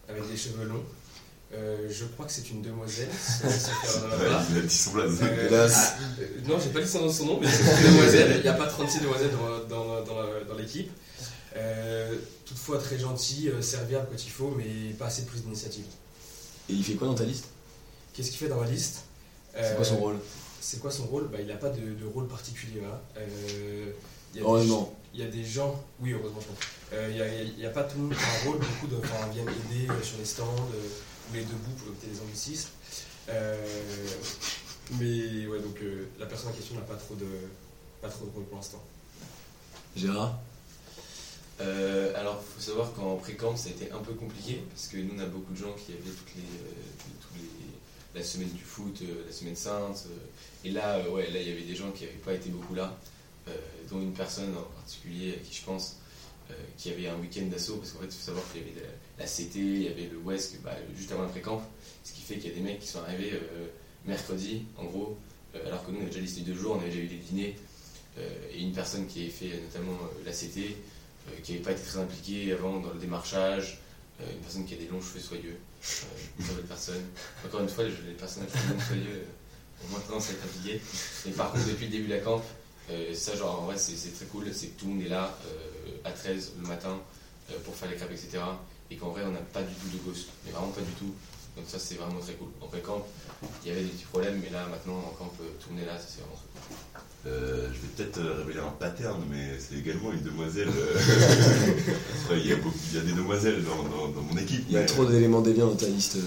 avec 0.09 0.29
des 0.31 0.37
cheveux 0.37 0.65
longs. 0.67 0.85
Euh, 1.55 1.89
je 1.91 2.05
crois 2.07 2.27
que 2.27 2.33
c'est 2.33 2.51
une 2.51 2.61
demoiselle. 2.61 3.09
blabla. 3.43 4.45
il 4.51 4.59
a 4.59 4.61
dit 4.61 4.75
son 4.75 4.91
blaze. 4.91 5.19
Euh, 5.23 5.49
euh, 5.51 6.25
non, 6.47 6.59
j'ai 6.63 6.71
pas 6.71 6.81
dit 6.81 6.89
son, 6.91 7.09
son 7.11 7.25
nom, 7.27 7.39
mais 7.41 7.47
c'est 7.49 7.63
une 7.63 7.93
demoiselle. 7.95 8.33
Il 8.39 8.43
n'y 8.43 8.49
a 8.49 8.53
pas 8.55 8.67
36 8.67 9.01
demoiselles 9.01 9.31
dans, 9.31 9.75
dans, 9.75 10.03
dans, 10.05 10.21
la- 10.23 10.45
dans 10.47 10.55
l'équipe. 10.59 10.91
Euh, 11.57 12.15
toutefois, 12.45 12.79
très 12.79 12.99
gentil, 12.99 13.49
euh, 13.49 13.63
serviable 13.63 14.09
quand 14.11 14.23
il 14.23 14.31
faut, 14.31 14.53
mais 14.57 14.93
pas 14.99 15.07
assez 15.07 15.23
de 15.23 15.29
prise 15.29 15.43
d'initiative. 15.45 15.85
Et 16.69 16.73
il 16.73 16.85
fait 16.85 16.95
quoi 16.95 17.09
dans 17.09 17.15
ta 17.15 17.25
liste? 17.25 17.47
Qu'est-ce 18.13 18.31
qu'il 18.31 18.39
fait 18.39 18.49
dans 18.49 18.61
la 18.61 18.71
liste? 18.71 19.05
C'est 19.55 19.77
quoi 19.77 19.85
son 19.85 19.97
Euh, 19.97 19.99
rôle? 19.99 20.17
C'est 20.61 20.81
quoi 20.81 20.91
son 20.91 21.05
rôle? 21.07 21.29
Bah, 21.29 21.39
Il 21.41 21.47
n'a 21.47 21.57
pas 21.57 21.69
de, 21.71 21.81
de 21.81 22.07
rôle 22.07 22.27
particulier. 22.27 22.81
Voilà. 22.81 23.03
Euh, 23.19 23.93
y 24.35 24.39
a 24.39 24.43
Heureusement. 24.43 24.95
Il 25.13 25.21
y 25.21 25.23
a 25.23 25.29
des 25.29 25.45
gens, 25.45 25.81
oui, 26.01 26.13
heureusement. 26.13 26.41
Euh, 26.93 27.07
il 27.11 27.15
n'y 27.17 27.23
a, 27.23 27.43
il 27.43 27.59
y 27.61 27.67
a 27.67 27.71
pas 27.71 27.85
tout 27.85 27.97
le 27.99 28.05
monde 28.05 28.15
qui 28.15 28.25
a 28.25 28.27
un 28.27 28.51
rôle, 28.51 28.59
beaucoup 28.59 28.87
de, 28.89 28.97
enfin, 28.97 29.29
viennent 29.33 29.49
aider 29.49 29.89
euh, 29.89 30.03
sur 30.03 30.19
les 30.19 30.25
stands, 30.25 30.45
euh, 30.75 31.31
ou 31.31 31.35
les 31.35 31.43
debout 31.45 31.71
pour 31.79 31.89
éviter 31.89 32.09
les 32.13 32.21
anglicismes. 32.21 32.71
Euh, 33.29 33.57
mais 34.99 35.47
ouais, 35.47 35.61
donc 35.61 35.77
euh, 35.83 36.09
la 36.19 36.27
personne 36.27 36.51
en 36.51 36.53
question 36.53 36.75
n'a 36.75 36.81
pas 36.81 36.97
trop 36.97 37.15
de, 37.15 37.27
pas 38.03 38.09
trop 38.09 38.25
de 38.27 38.31
rôle 38.31 38.45
pour 38.45 38.57
l'instant. 38.57 38.83
Gérard? 39.97 40.39
Euh, 41.61 42.13
alors, 42.19 42.43
il 42.43 42.55
faut 42.55 42.61
savoir 42.61 42.93
qu'en 42.95 43.17
pré-camp, 43.17 43.57
ça 43.57 43.69
a 43.69 43.73
été 43.73 43.91
un 43.93 43.99
peu 43.99 44.13
compliqué 44.13 44.61
parce 44.71 44.89
que 44.89 44.97
nous, 44.97 45.13
on 45.17 45.21
a 45.21 45.27
beaucoup 45.27 45.53
de 45.53 45.59
gens 45.59 45.73
qui 45.73 45.93
avaient 45.93 46.03
toutes 46.03 46.35
les, 46.37 46.43
euh, 46.43 47.47
la 48.15 48.23
semaine 48.23 48.51
du 48.51 48.63
foot, 48.63 48.99
euh, 49.03 49.25
la 49.27 49.33
semaine 49.33 49.57
sainte. 49.57 50.07
et 50.65 50.71
là, 50.71 51.09
ouais, 51.11 51.31
là, 51.31 51.41
il 51.41 51.49
y 51.49 51.53
avait 51.53 51.63
des 51.63 51.77
gens 51.77 51.91
qui 51.93 52.05
n'avaient 52.05 52.17
pas 52.17 52.35
été 52.35 52.49
beaucoup 52.51 52.75
là, 52.75 52.97
dont 53.91 54.01
une 54.01 54.15
personne 54.15 54.57
en 54.57 54.63
particulier 54.81 55.35
à 55.35 55.37
qui 55.37 55.55
je 55.55 55.65
pense, 55.65 55.97
qui 56.79 56.91
avait 56.91 57.09
un 57.09 57.17
week-end 57.19 57.47
d'assaut 57.47 57.77
parce 57.77 57.93
qu'en 57.93 58.01
fait, 58.01 58.07
il 58.07 58.13
faut 58.13 58.27
savoir 58.27 58.45
qu'il 58.53 58.63
y 58.63 58.65
avait 58.65 58.89
la, 59.19 59.27
CT, 59.27 59.57
il 59.57 59.83
y 59.83 59.89
avait 59.89 60.09
le 60.11 60.19
West 60.19 60.57
bah, 60.63 60.77
juste 60.97 61.13
avant 61.13 61.25
le 61.25 61.29
pré-camp, 61.29 61.63
ce 62.05 62.13
qui 62.13 62.23
fait 62.23 62.37
qu'il 62.37 62.51
y 62.51 62.53
a 62.53 62.57
des 62.57 62.63
mecs 62.63 62.79
qui 62.81 62.87
sont 62.87 63.01
arrivés 63.01 63.33
mercredi, 64.07 64.63
en 64.79 64.85
gros, 64.85 65.19
alors 65.67 65.85
que 65.85 65.91
nous, 65.91 65.99
on 65.99 66.03
avait 66.03 66.11
déjà 66.11 66.21
listé 66.21 66.41
deux 66.43 66.55
jours, 66.55 66.77
on 66.77 66.81
avait 66.81 66.89
déjà 66.89 67.03
eu 67.03 67.09
des 67.09 67.17
dîners. 67.17 67.57
et 68.19 68.63
une 68.63 68.73
personne 68.73 69.07
qui 69.07 69.23
avait 69.23 69.31
fait 69.31 69.61
notamment 69.61 69.99
la 70.25 70.33
CT, 70.33 70.77
qui 71.43 71.53
n'avait 71.53 71.65
pas 71.65 71.73
été 71.73 71.83
très 71.83 71.99
impliqué 71.99 72.53
avant 72.53 72.81
dans 72.81 72.93
le 72.93 73.01
démarchage, 73.01 73.81
euh, 74.21 74.31
une 74.33 74.39
personne 74.41 74.65
qui 74.65 74.75
a 74.75 74.77
des 74.77 74.89
longs 74.89 75.01
cheveux 75.01 75.21
soyeux, 75.21 75.57
euh, 75.57 76.41
une 76.41 76.47
belle 76.47 76.65
personne. 76.65 77.03
Encore 77.45 77.61
une 77.61 77.69
fois, 77.69 77.85
les, 77.85 77.91
avec 77.91 78.07
des 78.07 78.75
longs 78.75 78.81
soyeux 78.81 79.23
euh, 79.23 79.85
ont 79.85 79.89
moins 79.89 80.19
à 80.19 80.31
être 80.31 80.45
impliquées. 80.45 80.81
Et 81.27 81.31
par 81.31 81.53
contre, 81.53 81.67
depuis 81.67 81.87
le 81.87 81.91
début 81.93 82.09
de 82.09 82.15
la 82.15 82.21
camp, 82.21 82.43
euh, 82.91 83.15
ça, 83.15 83.35
genre, 83.35 83.61
en 83.63 83.65
vrai, 83.67 83.79
c'est 83.79 83.97
c'est 83.97 84.11
très 84.11 84.27
cool, 84.27 84.53
c'est 84.53 84.69
que 84.69 84.81
tout 84.81 84.87
le 84.87 84.93
monde 84.95 85.03
est 85.03 85.09
là 85.09 85.37
euh, 85.47 85.91
à 86.05 86.13
13 86.13 86.53
le 86.61 86.69
matin 86.69 87.01
euh, 87.51 87.55
pour 87.65 87.75
faire 87.75 87.91
les 87.91 87.97
crêpes, 87.97 88.13
etc. 88.13 88.39
Et 88.91 88.97
qu'en 88.97 89.11
vrai, 89.11 89.23
on 89.25 89.31
n'a 89.31 89.39
pas 89.39 89.63
du 89.63 89.75
tout 89.75 89.89
de 89.89 90.03
ghost, 90.05 90.29
mais 90.45 90.53
vraiment 90.53 90.69
pas 90.69 90.83
du 90.83 90.93
tout. 90.93 91.15
Donc 91.57 91.65
ça, 91.69 91.79
c'est 91.79 91.95
vraiment 91.95 92.21
très 92.21 92.35
cool. 92.35 92.49
En 92.61 92.67
pré-camp, 92.67 93.07
il 93.63 93.69
y 93.69 93.73
avait 93.73 93.83
des 93.83 93.89
petits 93.89 94.05
problèmes, 94.05 94.41
mais 94.43 94.51
là, 94.51 94.67
maintenant, 94.67 94.99
en 94.99 95.15
camp, 95.17 95.33
euh, 95.41 95.45
tout 95.61 95.71
le 95.71 95.77
monde 95.77 95.85
est 95.85 95.87
là, 95.87 95.99
c'est 95.99 96.21
vraiment 96.21 96.37
très 96.37 96.61
cool. 96.69 96.77
Euh, 97.27 97.69
je 97.69 97.81
vais 97.81 97.89
peut-être 97.97 98.19
euh, 98.19 98.35
révéler 98.39 98.61
un 98.61 98.71
pattern, 98.79 99.19
mais 99.31 99.57
c'est 99.59 99.77
également 99.79 100.13
une 100.13 100.21
demoiselle. 100.23 100.69
euh, 100.69 100.99
il, 102.37 102.47
y 102.47 102.53
a 102.53 102.57
beaucoup- 102.57 102.75
il 102.93 102.97
y 102.99 103.01
a 103.01 103.05
des 103.05 103.13
demoiselles 103.13 103.65
dans, 103.65 103.83
dans- 103.85 104.09
dans 104.09 104.21
mon 104.23 104.37
équipe. 104.37 104.65
Il 104.69 104.75
y 104.75 104.77
a 104.77 104.81
mais- 104.81 104.87
trop 104.87 105.07
d'éléments 105.07 105.41
déviants 105.41 105.69
dans 105.69 105.75
ta 105.77 105.87
liste, 105.87 106.17
euh, 106.17 106.21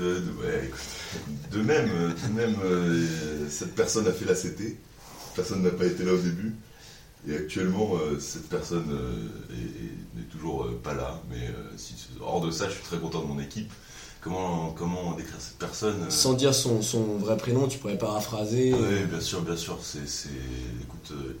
euh, 0.00 0.20
de, 0.20 0.30
ouais, 0.42 0.64
écoute, 0.66 0.80
de 1.52 1.62
même, 1.62 1.88
de 1.88 2.32
même 2.34 2.56
euh, 2.64 3.06
cette 3.48 3.74
personne 3.76 4.06
a 4.08 4.12
fait 4.12 4.24
la 4.24 4.34
CT. 4.34 4.76
Personne 5.36 5.62
n'a 5.62 5.70
pas 5.70 5.86
été 5.86 6.04
là 6.04 6.12
au 6.12 6.18
début. 6.18 6.54
Et 7.28 7.36
actuellement, 7.36 7.92
euh, 7.98 8.18
cette 8.18 8.48
personne 8.48 8.90
euh, 8.90 9.28
est- 9.54 9.84
est- 9.84 10.18
n'est 10.18 10.26
toujours 10.32 10.64
euh, 10.64 10.80
pas 10.82 10.92
là. 10.94 11.22
Mais 11.30 11.46
euh, 11.46 11.70
si, 11.76 11.94
hors 12.20 12.44
de 12.44 12.50
ça, 12.50 12.68
je 12.68 12.74
suis 12.74 12.82
très 12.82 12.98
content 12.98 13.22
de 13.22 13.28
mon 13.28 13.38
équipe. 13.38 13.70
Comment, 14.22 14.70
comment 14.78 15.12
décrire 15.14 15.40
cette 15.40 15.58
personne 15.58 16.02
euh, 16.04 16.10
Sans 16.10 16.34
dire 16.34 16.54
son, 16.54 16.80
son 16.80 17.02
vrai 17.18 17.36
prénom, 17.36 17.66
tu 17.66 17.78
pourrais 17.78 17.98
paraphraser. 17.98 18.72
Oui, 18.72 19.04
bien 19.10 19.20
sûr, 19.20 19.42
bien 19.42 19.56
sûr. 19.56 19.78
C'est, 19.82 19.98
écoute, 20.80 21.10
euh, 21.12 21.36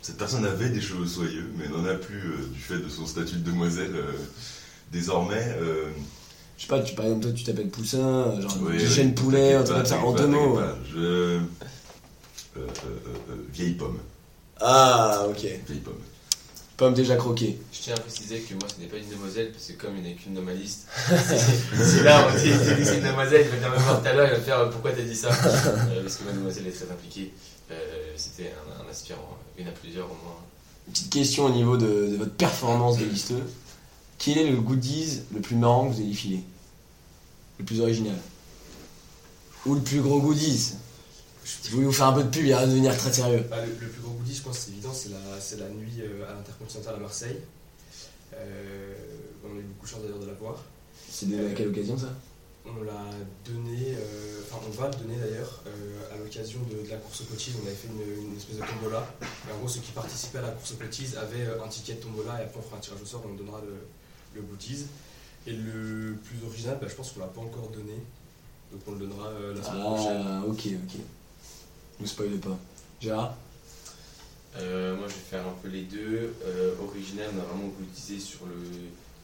cette 0.00 0.16
personne 0.16 0.44
avait 0.44 0.68
des 0.70 0.80
cheveux 0.80 1.06
soyeux, 1.06 1.50
mais 1.56 1.66
n'en 1.68 1.84
a 1.84 1.94
plus 1.94 2.18
euh, 2.20 2.46
du 2.52 2.60
fait 2.60 2.78
de 2.78 2.88
son 2.88 3.04
statut 3.04 3.36
de 3.36 3.50
demoiselle. 3.50 3.96
euh, 3.96 4.12
désormais, 4.92 5.56
euh, 5.60 5.90
Je 6.56 6.62
sais 6.62 6.68
pas, 6.68 6.80
tu, 6.80 6.94
par 6.94 7.06
exemple, 7.06 7.24
toi 7.24 7.32
tu 7.32 7.44
t'appelles 7.44 7.68
Poussin, 7.68 7.98
euh, 7.98 8.40
genre 8.42 8.56
oui, 8.62 9.12
Poulet, 9.14 9.54
un 9.54 9.64
truc 9.64 9.76
comme 9.78 9.86
ça, 9.86 9.98
en 9.98 10.12
deux 10.12 10.26
mots. 10.28 10.60
Je. 10.92 10.98
euh, 10.98 11.40
euh, 12.56 12.60
euh, 12.60 12.64
euh, 13.30 13.34
vieille 13.52 13.74
pomme. 13.74 13.98
Ah, 14.60 15.24
ok. 15.28 15.40
Vieille 15.40 15.80
pomme. 15.84 15.94
Pomme 16.78 16.94
déjà 16.94 17.16
croquée. 17.16 17.58
Je 17.72 17.78
tiens 17.80 17.94
à 17.96 17.98
préciser 18.00 18.38
que 18.38 18.54
moi 18.54 18.62
ce 18.74 18.80
n'est 18.80 18.86
pas 18.86 18.96
une 18.98 19.08
demoiselle 19.10 19.50
parce 19.50 19.64
que 19.66 19.72
comme 19.72 19.96
il 19.96 20.02
n'y 20.04 20.12
a 20.12 20.14
qu'une 20.14 20.32
dans 20.34 20.42
ma 20.42 20.52
liste, 20.54 20.86
c'est 21.74 22.02
là 22.04 22.28
on 22.28 22.38
dit 22.38 22.52
c'est 22.52 22.74
dit 22.76 22.82
que 22.82 22.84
c'est 22.86 22.98
une 22.98 23.04
demoiselle, 23.04 23.42
il 23.46 23.50
va 23.50 23.56
venir 23.56 23.70
me 23.70 23.76
voir 23.84 24.00
tout 24.00 24.06
à 24.08 24.12
l'heure, 24.12 24.28
il 24.28 24.32
va 24.34 24.38
me 24.38 24.42
faire 24.44 24.58
euh, 24.60 24.70
pourquoi 24.70 24.92
t'as 24.92 25.02
dit 25.02 25.16
ça? 25.16 25.28
Euh, 25.90 26.02
Parce 26.02 26.16
que 26.16 26.24
ma 26.24 26.32
demoiselle 26.32 26.68
est 26.68 26.70
très 26.70 26.88
impliquée. 26.90 27.34
Euh, 27.72 27.74
C'était 28.16 28.52
un, 28.80 28.86
un 28.86 28.88
aspirant, 28.90 29.36
il 29.58 29.64
y 29.64 29.66
en 29.66 29.70
a 29.70 29.74
plusieurs 29.74 30.06
au 30.06 30.14
moins. 30.24 30.36
Petite 30.92 31.10
question 31.12 31.46
au 31.46 31.50
niveau 31.50 31.76
de, 31.76 32.10
de 32.12 32.16
votre 32.16 32.32
performance 32.34 32.96
de 32.98 33.04
listeux. 33.06 33.42
Quel 34.18 34.38
est 34.38 34.48
le 34.48 34.60
goodies 34.60 35.22
le 35.34 35.40
plus 35.40 35.56
marrant 35.56 35.88
que 35.88 35.94
vous 35.94 36.00
ayez 36.00 36.14
filé? 36.14 36.40
Le 37.58 37.64
plus 37.64 37.80
original 37.80 38.14
Ou 39.66 39.74
le 39.74 39.80
plus 39.80 40.00
gros 40.00 40.20
goodies? 40.20 40.74
Vous 41.64 41.76
voulez 41.76 41.86
vous 41.86 41.92
faire 41.92 42.08
un 42.08 42.12
peu 42.12 42.24
de 42.24 42.28
pub, 42.28 42.46
va 42.48 42.66
devenir 42.66 42.96
très 42.96 43.12
sérieux. 43.12 43.44
Bah, 43.48 43.64
le, 43.64 43.72
le 43.72 43.88
plus 43.88 44.02
gros 44.02 44.12
goodie, 44.14 44.34
je 44.34 44.42
pense, 44.42 44.58
c'est 44.58 44.70
évident, 44.72 44.92
c'est 44.92 45.10
la, 45.10 45.64
la 45.64 45.70
nuit 45.70 46.00
euh, 46.00 46.30
à 46.30 46.34
l'Intercontinental 46.34 46.94
à 46.96 46.98
Marseille. 46.98 47.38
Euh, 48.34 48.94
on 49.44 49.56
a 49.56 49.60
eu 49.60 49.62
beaucoup 49.62 49.86
de 49.86 49.90
chance 49.90 50.02
d'ailleurs 50.02 50.18
de 50.18 50.26
la 50.26 50.34
voir. 50.34 50.62
C'est 51.10 51.26
à 51.26 51.54
quelle 51.54 51.68
occasion 51.68 51.96
ça? 51.98 52.12
On 52.66 52.82
l'a 52.82 53.04
donné, 53.46 53.96
euh, 53.96 54.42
enfin 54.44 54.60
on 54.66 54.70
va 54.70 54.90
le 54.90 54.96
donner 54.96 55.16
d'ailleurs 55.16 55.62
euh, 55.66 56.14
à 56.14 56.18
l'occasion 56.18 56.60
de, 56.70 56.86
de 56.86 56.90
la 56.90 56.96
course 56.96 57.22
aux 57.22 57.24
cotises. 57.24 57.54
On 57.62 57.66
avait 57.66 57.74
fait 57.74 57.88
une, 57.88 58.28
une 58.30 58.36
espèce 58.36 58.56
de 58.56 58.62
tombola. 58.62 59.08
Et 59.22 59.52
en 59.52 59.58
gros, 59.58 59.68
ceux 59.68 59.80
qui 59.80 59.92
participaient 59.92 60.38
à 60.38 60.42
la 60.42 60.50
course 60.50 60.72
aux 60.72 60.76
cotises 60.76 61.16
avaient 61.16 61.46
un 61.64 61.68
ticket 61.68 61.94
de 61.94 62.00
tombola 62.00 62.38
et 62.40 62.44
après 62.44 62.60
on 62.60 62.62
fera 62.62 62.76
un 62.76 62.80
tirage 62.80 63.00
au 63.02 63.06
sort, 63.06 63.24
on 63.24 63.34
donnera 63.34 63.62
le, 63.64 63.74
le 64.34 64.42
goodies. 64.42 64.84
Et 65.46 65.52
le 65.52 66.16
plus 66.22 66.46
original, 66.46 66.76
bah, 66.78 66.88
je 66.90 66.94
pense 66.94 67.12
qu'on 67.12 67.20
l'a 67.20 67.26
pas 67.26 67.40
encore 67.40 67.70
donné. 67.70 67.94
Donc 68.70 68.82
on 68.86 68.92
le 68.92 68.98
donnera 68.98 69.30
la 69.56 69.62
semaine 69.62 69.82
prochaine. 69.82 70.24
Ah, 70.26 70.42
ok, 70.46 70.66
ok. 70.84 71.00
Ne 72.00 72.06
spoilez 72.06 72.38
pas. 72.38 72.56
Gérard 73.00 73.36
Euh, 74.56 74.96
moi 74.96 75.06
je 75.08 75.14
vais 75.14 75.20
faire 75.30 75.46
un 75.46 75.54
peu 75.62 75.68
les 75.68 75.82
deux. 75.82 76.34
Euh, 76.44 76.74
original, 76.82 77.26
on 77.36 77.40
a 77.40 77.44
vraiment 77.44 77.68
goûté 77.68 78.18
sur, 78.18 78.46
le, 78.46 78.54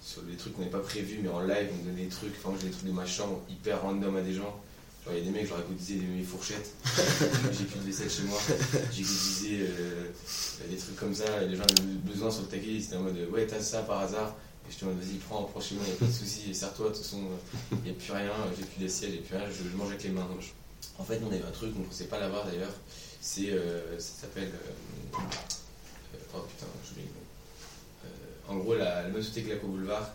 sur 0.02 0.23
les 0.28 0.37
trucs 0.37 0.52
qu'on 0.54 0.61
n'avait 0.61 0.71
pas 0.71 0.78
prévus, 0.81 1.21
mais 1.23 1.28
en 1.28 1.40
live 1.40 1.69
on 1.73 1.85
donnait 1.87 2.02
des 2.04 2.09
trucs, 2.09 2.35
enfin 2.43 2.57
j'ai 2.61 2.66
des 2.69 2.73
trucs 2.73 2.87
de 2.87 2.93
ma 2.93 3.07
chambre 3.07 3.40
hyper 3.50 3.83
random 3.83 4.16
à 4.16 4.21
des 4.23 4.35
gens. 4.35 4.61
Genre 5.04 5.12
il 5.14 5.19
y 5.19 5.23
a 5.23 5.25
des 5.25 5.31
mecs, 5.31 5.47
j'aurais 5.49 5.62
goûté 5.62 5.95
des, 5.97 6.07
mes 6.07 6.23
fourchettes, 6.23 6.71
j'ai 7.52 7.64
plus 7.64 7.78
de 7.81 7.85
vaisselle 7.85 8.11
chez 8.11 8.23
moi, 8.23 8.38
j'ai 8.93 9.02
goûté 9.02 9.66
euh, 9.69 10.11
des 10.71 10.76
trucs 10.76 10.97
comme 10.97 11.14
ça, 11.14 11.43
et 11.43 11.49
les 11.49 11.57
gens 11.57 11.62
avaient 11.64 11.88
besoin 12.04 12.31
sur 12.31 12.43
le 12.43 12.49
taquet, 12.49 12.66
ils 12.69 12.85
étaient 12.85 12.97
en 12.97 13.02
mode 13.02 13.16
ouais 13.33 13.47
t'as 13.47 13.61
ça 13.61 13.83
par 13.83 14.00
hasard. 14.00 14.35
Et 14.66 14.73
je 14.73 14.78
te 14.78 14.85
demande 14.87 14.99
vas-y 15.00 15.16
prends, 15.19 15.43
prends 15.45 15.61
chez 15.61 15.75
moi, 15.75 15.85
il 15.87 15.93
a 15.93 15.97
pas 15.97 16.07
de 16.07 16.11
soucis, 16.11 16.50
et 16.50 16.54
serre-toi, 16.54 16.88
de 16.88 16.95
toute 16.95 17.02
façon 17.02 17.21
il 17.73 17.78
n'y 17.83 17.90
a 17.90 17.93
plus 17.93 18.12
rien, 18.12 18.33
j'ai 18.57 18.64
plus 18.64 18.83
d'assiette, 18.83 19.11
j'ai 19.12 19.19
plus 19.19 19.37
rien, 19.37 19.45
je, 19.50 19.69
je 19.71 19.76
mange 19.76 19.88
avec 19.88 20.04
les 20.04 20.09
mains. 20.11 20.23
Donc, 20.26 20.40
je- 20.40 20.49
En 20.99 21.05
fait 21.05 21.21
on 21.25 21.29
avait 21.33 21.43
un 21.43 21.50
truc, 21.50 21.73
on 21.76 21.81
ne 21.81 21.85
pensait 21.85 22.05
pas 22.07 22.19
l'avoir 22.21 22.47
d'ailleurs, 22.47 22.73
c'est, 23.21 23.50
euh, 23.50 23.99
ça 23.99 24.23
s'appelle... 24.23 24.50
euh, 24.53 25.19
euh, 25.19 26.19
oh 26.35 26.41
putain, 26.49 26.67
nom. 26.67 27.03
Euh, 28.05 28.09
en 28.53 28.57
gros, 28.57 28.75
la, 28.75 29.03
la 29.03 29.09
même 29.09 29.23
société 29.23 29.43
que 29.49 29.55
l'Aco 29.55 29.67
Boulevard, 29.69 30.11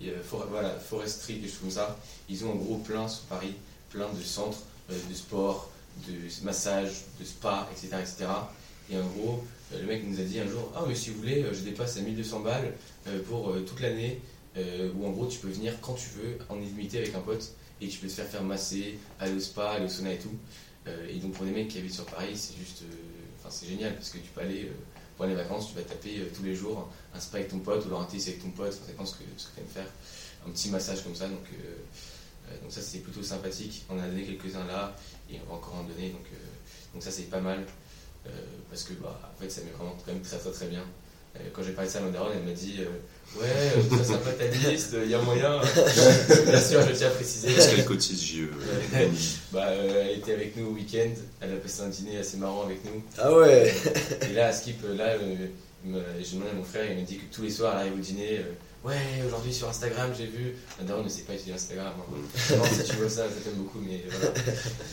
et, 0.00 0.10
For- 0.24 0.46
Forestry, 0.88 1.40
quelque 1.40 1.50
chose 1.50 1.60
comme 1.60 1.70
ça, 1.70 1.96
ils 2.28 2.44
ont 2.44 2.52
en 2.52 2.56
gros 2.56 2.78
plein 2.78 3.06
sur 3.08 3.22
Paris, 3.24 3.54
plein 3.90 4.08
de 4.12 4.22
centres 4.22 4.62
de 4.88 5.14
sport, 5.14 5.70
de 6.08 6.14
massage, 6.44 6.90
de 7.20 7.24
spa, 7.24 7.68
etc. 7.72 7.96
etc. 8.00 8.26
Et 8.90 8.96
en 8.98 9.06
gros, 9.06 9.44
le 9.72 9.84
mec 9.86 10.02
nous 10.06 10.18
a 10.20 10.24
dit 10.24 10.40
un 10.40 10.46
jour 10.46 10.72
Ah, 10.74 10.84
mais 10.86 10.94
si 10.94 11.10
vous 11.10 11.18
voulez, 11.18 11.44
je 11.52 11.60
dépasse 11.60 11.96
à 11.96 12.00
1200 12.00 12.40
balles 12.40 12.72
pour 13.28 13.54
toute 13.66 13.80
l'année, 13.80 14.20
où 14.56 15.06
en 15.06 15.10
gros 15.10 15.26
tu 15.26 15.38
peux 15.38 15.48
venir 15.48 15.74
quand 15.80 15.94
tu 15.94 16.08
veux, 16.16 16.38
en 16.48 16.56
illimité 16.56 16.98
avec 16.98 17.14
un 17.14 17.20
pote, 17.20 17.52
et 17.82 17.88
tu 17.88 17.98
peux 17.98 18.06
te 18.08 18.12
faire 18.12 18.26
faire 18.26 18.42
masser, 18.44 18.98
aller 19.20 19.34
au 19.34 19.40
spa, 19.40 19.70
aller 19.72 19.84
au 19.84 19.88
sauna 19.88 20.12
et 20.12 20.18
tout. 20.18 20.36
Euh, 20.86 21.08
et 21.08 21.16
donc 21.18 21.32
pour 21.32 21.44
des 21.44 21.52
mecs 21.52 21.68
qui 21.68 21.78
habitent 21.78 21.94
sur 21.94 22.06
Paris, 22.06 22.36
c'est 22.36 22.56
juste. 22.56 22.82
euh, 22.82 22.94
Enfin, 23.38 23.50
c'est 23.50 23.66
génial 23.66 23.94
parce 23.96 24.10
que 24.10 24.18
tu 24.18 24.28
peux 24.34 24.40
aller. 24.40 24.66
euh, 24.66 24.72
pendant 25.16 25.30
les 25.30 25.36
vacances, 25.36 25.68
tu 25.68 25.74
vas 25.74 25.82
taper 25.82 26.20
euh, 26.20 26.26
tous 26.34 26.42
les 26.44 26.54
jours 26.54 26.88
un 27.14 27.20
spa 27.20 27.38
avec 27.38 27.50
ton 27.50 27.58
pote 27.58 27.84
ou 27.84 27.88
alors 27.88 28.02
un 28.02 28.04
thé 28.06 28.16
avec 28.22 28.40
ton 28.40 28.50
pote, 28.50 28.72
ça 28.72 28.80
dépend 28.86 29.04
ce 29.04 29.14
que, 29.16 29.24
ce 29.36 29.46
que 29.48 29.54
tu 29.56 29.60
aimes 29.60 29.66
faire. 29.66 29.86
Un 30.46 30.50
petit 30.50 30.70
massage 30.70 31.02
comme 31.04 31.14
ça, 31.14 31.28
donc, 31.28 31.44
donc 32.62 32.72
ça 32.72 32.80
c'est 32.80 32.98
plutôt 32.98 33.22
sympathique. 33.22 33.84
On 33.90 33.98
a 33.98 34.06
donné 34.06 34.24
quelques-uns 34.24 34.64
là 34.66 34.96
et 35.30 35.36
on 35.44 35.50
va 35.50 35.56
encore 35.56 35.74
en 35.76 35.84
donner, 35.84 36.10
donc, 36.10 36.26
donc 36.92 37.02
ça 37.02 37.10
c'est 37.12 37.30
pas 37.30 37.40
mal 37.40 37.64
parce 38.70 38.82
que 38.84 38.94
bah, 38.94 39.20
en 39.36 39.40
fait 39.40 39.50
ça 39.50 39.60
met 39.62 39.70
vraiment 39.70 39.96
quand 40.04 40.12
même 40.12 40.22
très 40.22 40.38
très 40.38 40.50
très 40.50 40.66
bien. 40.66 40.84
Quand 41.54 41.62
j'ai 41.62 41.72
parlé 41.72 41.88
de 41.88 41.92
ça 41.92 41.98
à 41.98 42.02
ma 42.02 42.10
daronne, 42.10 42.32
elle 42.36 42.44
m'a 42.48 42.52
dit 42.52 42.76
euh, 42.80 43.40
Ouais, 43.40 43.46
euh, 43.76 43.96
très 43.96 44.04
sympa 44.04 44.30
ta 44.32 44.46
liste, 44.46 44.94
il 45.02 45.10
y 45.10 45.14
a 45.14 45.20
moyen. 45.20 45.60
Bien 46.46 46.60
sûr, 46.60 46.86
je 46.86 46.92
tiens 46.92 47.08
à 47.08 47.10
préciser. 47.10 47.48
Est-ce 47.48 47.70
qu'elle 47.74 47.84
cotise 47.84 48.22
JE 48.22 48.42
Ouais. 48.94 49.10
Bah, 49.52 49.66
euh, 49.68 50.06
elle 50.10 50.18
était 50.18 50.32
avec 50.34 50.56
nous 50.56 50.68
au 50.68 50.72
week-end, 50.72 51.10
elle 51.40 51.52
a 51.52 51.56
passé 51.56 51.82
un 51.82 51.88
dîner 51.88 52.18
assez 52.18 52.36
marrant 52.36 52.64
avec 52.64 52.84
nous. 52.84 53.02
Ah 53.18 53.34
ouais 53.34 53.74
Et 54.30 54.34
là, 54.34 54.48
à 54.48 54.52
Skip, 54.52 54.82
là, 54.96 55.14
euh, 55.16 55.36
j'ai 56.22 56.34
demandé 56.36 56.50
à 56.50 56.54
mon 56.54 56.64
frère, 56.64 56.90
il 56.90 56.96
m'a 56.98 57.02
dit 57.02 57.16
que 57.18 57.34
tous 57.34 57.42
les 57.42 57.50
soirs, 57.50 57.72
elle 57.74 57.80
arrive 57.88 57.94
au 57.94 58.02
dîner. 58.02 58.38
euh, 58.38 58.88
ouais, 58.88 58.96
aujourd'hui 59.26 59.52
sur 59.52 59.68
Instagram, 59.68 60.10
j'ai 60.16 60.26
vu. 60.26 60.54
Ma 60.78 60.84
daronne 60.86 61.04
ne 61.04 61.10
sait 61.10 61.22
pas 61.22 61.32
utiliser 61.34 61.54
Instagram. 61.54 61.92
hein. 61.98 62.56
Non, 62.56 62.64
si 62.64 62.84
tu 62.90 62.96
vois 62.96 63.08
ça, 63.10 63.24
ça 63.24 63.34
t'aime 63.44 63.54
beaucoup, 63.54 63.80
mais 63.80 64.02
voilà. 64.10 64.34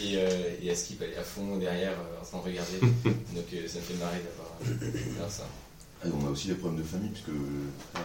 Et, 0.01 0.15
euh, 0.17 0.29
et 0.63 0.71
à 0.71 0.75
Skip, 0.75 1.01
elle 1.03 1.11
est 1.13 1.17
à 1.17 1.23
fond 1.23 1.57
derrière 1.57 1.91
euh, 1.91 2.21
en 2.21 2.25
train 2.25 2.39
de 2.39 2.43
regarder. 2.43 2.79
Donc, 3.35 3.45
euh, 3.53 3.67
ça 3.67 3.77
me 3.79 3.83
fait 3.83 3.93
marrer 3.95 4.17
d'avoir 4.25 4.57
euh, 4.65 5.13
d'avoir 5.13 5.31
ça. 5.31 5.43
Ah, 6.03 6.07
on 6.13 6.27
a 6.27 6.29
aussi 6.31 6.47
des 6.47 6.53
problèmes 6.55 6.81
de 6.81 6.87
famille, 6.87 7.09
puisque 7.09 7.29
euh, 7.29 8.01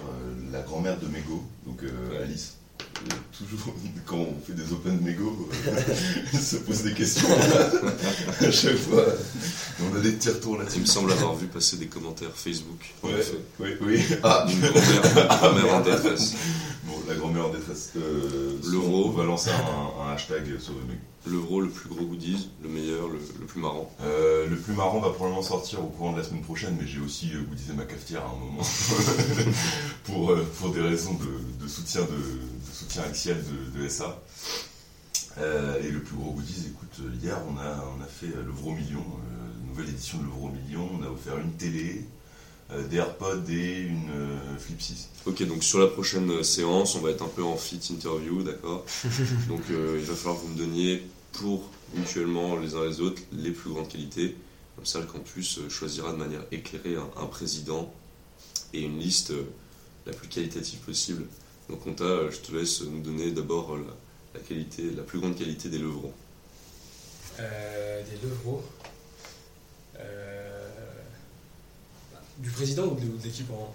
la 0.52 0.62
grand-mère 0.62 0.98
de 0.98 1.06
Mego, 1.06 1.42
donc 1.66 1.80
euh. 1.84 2.22
Alice, 2.24 2.56
euh, 2.80 3.14
toujours 3.38 3.72
quand 4.06 4.16
on 4.16 4.34
fait 4.44 4.52
des 4.52 4.72
open 4.72 5.00
Mego, 5.00 5.48
elle 6.32 6.40
se 6.40 6.56
pose 6.56 6.82
des 6.82 6.92
questions 6.92 7.28
à 8.40 8.50
chaque 8.50 8.76
fois. 8.76 9.04
On 9.92 9.96
a 9.96 10.00
des 10.00 10.10
petits 10.12 10.28
retours 10.28 10.56
Il 10.56 10.62
là-dessus. 10.62 10.80
me 10.80 10.86
semble 10.86 11.12
avoir 11.12 11.36
vu 11.36 11.46
passer 11.46 11.76
des 11.76 11.86
commentaires 11.86 12.32
Facebook. 12.34 12.80
Ouais, 13.04 13.10
oui, 13.60 13.68
oui. 13.80 14.00
Ah, 14.24 14.46
Une 14.48 14.60
grand-mère 14.60 15.04
une 15.16 15.36
grand-mère 15.38 15.74
en 15.76 15.80
détresse. 15.80 16.34
La 17.08 17.14
grand-mère 17.16 17.46
en 17.46 17.50
détresse. 17.52 17.92
Euh, 17.96 18.56
L'euro. 18.70 19.06
On 19.08 19.10
va 19.10 19.24
lancer 19.24 19.50
un, 19.50 20.02
un 20.04 20.12
hashtag 20.14 20.58
sur 20.58 20.72
le. 20.74 20.80
L'euro 21.26 21.62
le 21.62 21.70
plus 21.70 21.88
gros 21.88 22.04
goodies, 22.04 22.50
le 22.62 22.68
meilleur, 22.68 23.08
le, 23.08 23.18
le 23.40 23.46
plus 23.46 23.58
marrant. 23.58 23.90
Euh, 24.02 24.46
le 24.46 24.56
plus 24.56 24.74
marrant 24.74 25.00
va 25.00 25.08
probablement 25.08 25.42
sortir 25.42 25.82
au 25.82 25.86
courant 25.86 26.12
de 26.12 26.18
la 26.18 26.22
semaine 26.22 26.42
prochaine, 26.42 26.76
mais 26.78 26.86
j'ai 26.86 27.00
aussi 27.00 27.30
euh, 27.34 27.40
goûté 27.40 27.62
ma 27.74 27.84
cafetière 27.84 28.22
à 28.26 28.28
un 28.28 28.36
moment 28.38 28.60
pour, 30.04 30.34
pour 30.58 30.68
des 30.70 30.82
raisons 30.82 31.14
de, 31.14 31.64
de 31.64 31.66
soutien 31.68 32.02
de, 32.02 32.06
de 32.08 32.74
soutien 32.74 33.04
axial 33.04 33.38
de, 33.74 33.80
de 33.82 33.88
SA. 33.88 34.20
Euh, 35.38 35.82
et 35.82 35.90
le 35.90 36.00
plus 36.00 36.14
gros 36.16 36.32
goodies, 36.32 36.66
écoute, 36.74 37.00
hier 37.22 37.38
on 37.48 37.56
a, 37.58 37.84
on 37.98 38.02
a 38.02 38.06
fait 38.06 38.26
l'Euro 38.26 38.72
Million, 38.72 39.04
nouvelle 39.66 39.88
édition 39.88 40.18
de 40.18 40.24
l'Euro 40.24 40.50
Million. 40.50 40.90
On 41.00 41.02
a 41.04 41.08
offert 41.08 41.38
une 41.38 41.52
télé, 41.52 42.04
des 42.82 42.96
AirPods 42.96 43.48
et 43.48 43.80
une 43.80 44.10
euh, 44.10 44.58
Flip 44.58 44.80
6. 44.80 45.08
Ok, 45.26 45.42
donc 45.46 45.62
sur 45.64 45.78
la 45.78 45.86
prochaine 45.86 46.30
euh, 46.30 46.42
séance, 46.42 46.94
on 46.96 47.00
va 47.00 47.10
être 47.10 47.22
un 47.22 47.28
peu 47.28 47.42
en 47.42 47.56
fit 47.56 47.80
interview, 47.90 48.42
d'accord 48.42 48.84
Donc 49.48 49.62
euh, 49.70 49.96
il 49.98 50.04
va 50.04 50.14
falloir 50.14 50.40
que 50.40 50.46
vous 50.46 50.52
me 50.52 50.58
donniez 50.58 51.02
pour 51.32 51.70
mutuellement 51.94 52.56
les 52.56 52.74
uns 52.74 52.84
les 52.86 53.00
autres 53.00 53.22
les 53.32 53.50
plus 53.50 53.70
grandes 53.70 53.88
qualités. 53.88 54.36
Comme 54.76 54.86
ça, 54.86 55.00
le 55.00 55.06
campus 55.06 55.58
euh, 55.58 55.68
choisira 55.68 56.12
de 56.12 56.18
manière 56.18 56.44
éclairée 56.50 56.96
un, 56.96 57.22
un 57.22 57.26
président 57.26 57.92
et 58.72 58.80
une 58.82 58.98
liste 58.98 59.30
euh, 59.30 59.44
la 60.06 60.12
plus 60.12 60.28
qualitative 60.28 60.80
possible. 60.80 61.24
Donc 61.68 61.84
Conta, 61.84 62.04
euh, 62.04 62.30
je 62.30 62.38
te 62.38 62.54
laisse 62.54 62.82
nous 62.82 63.00
donner 63.00 63.30
d'abord 63.30 63.74
euh, 63.74 63.78
la, 64.34 64.40
la 64.40 64.46
qualité, 64.46 64.90
la 64.90 65.02
plus 65.02 65.20
grande 65.20 65.36
qualité 65.36 65.68
des 65.68 65.78
levrons. 65.78 66.12
Euh, 67.40 68.02
des 68.02 68.28
levreaux. 68.28 68.62
Euh, 72.38 72.42
du 72.42 72.50
président 72.50 72.84
ou 72.84 72.94
de, 72.94 73.22
l'équipe 73.24 73.50
en. 73.50 73.72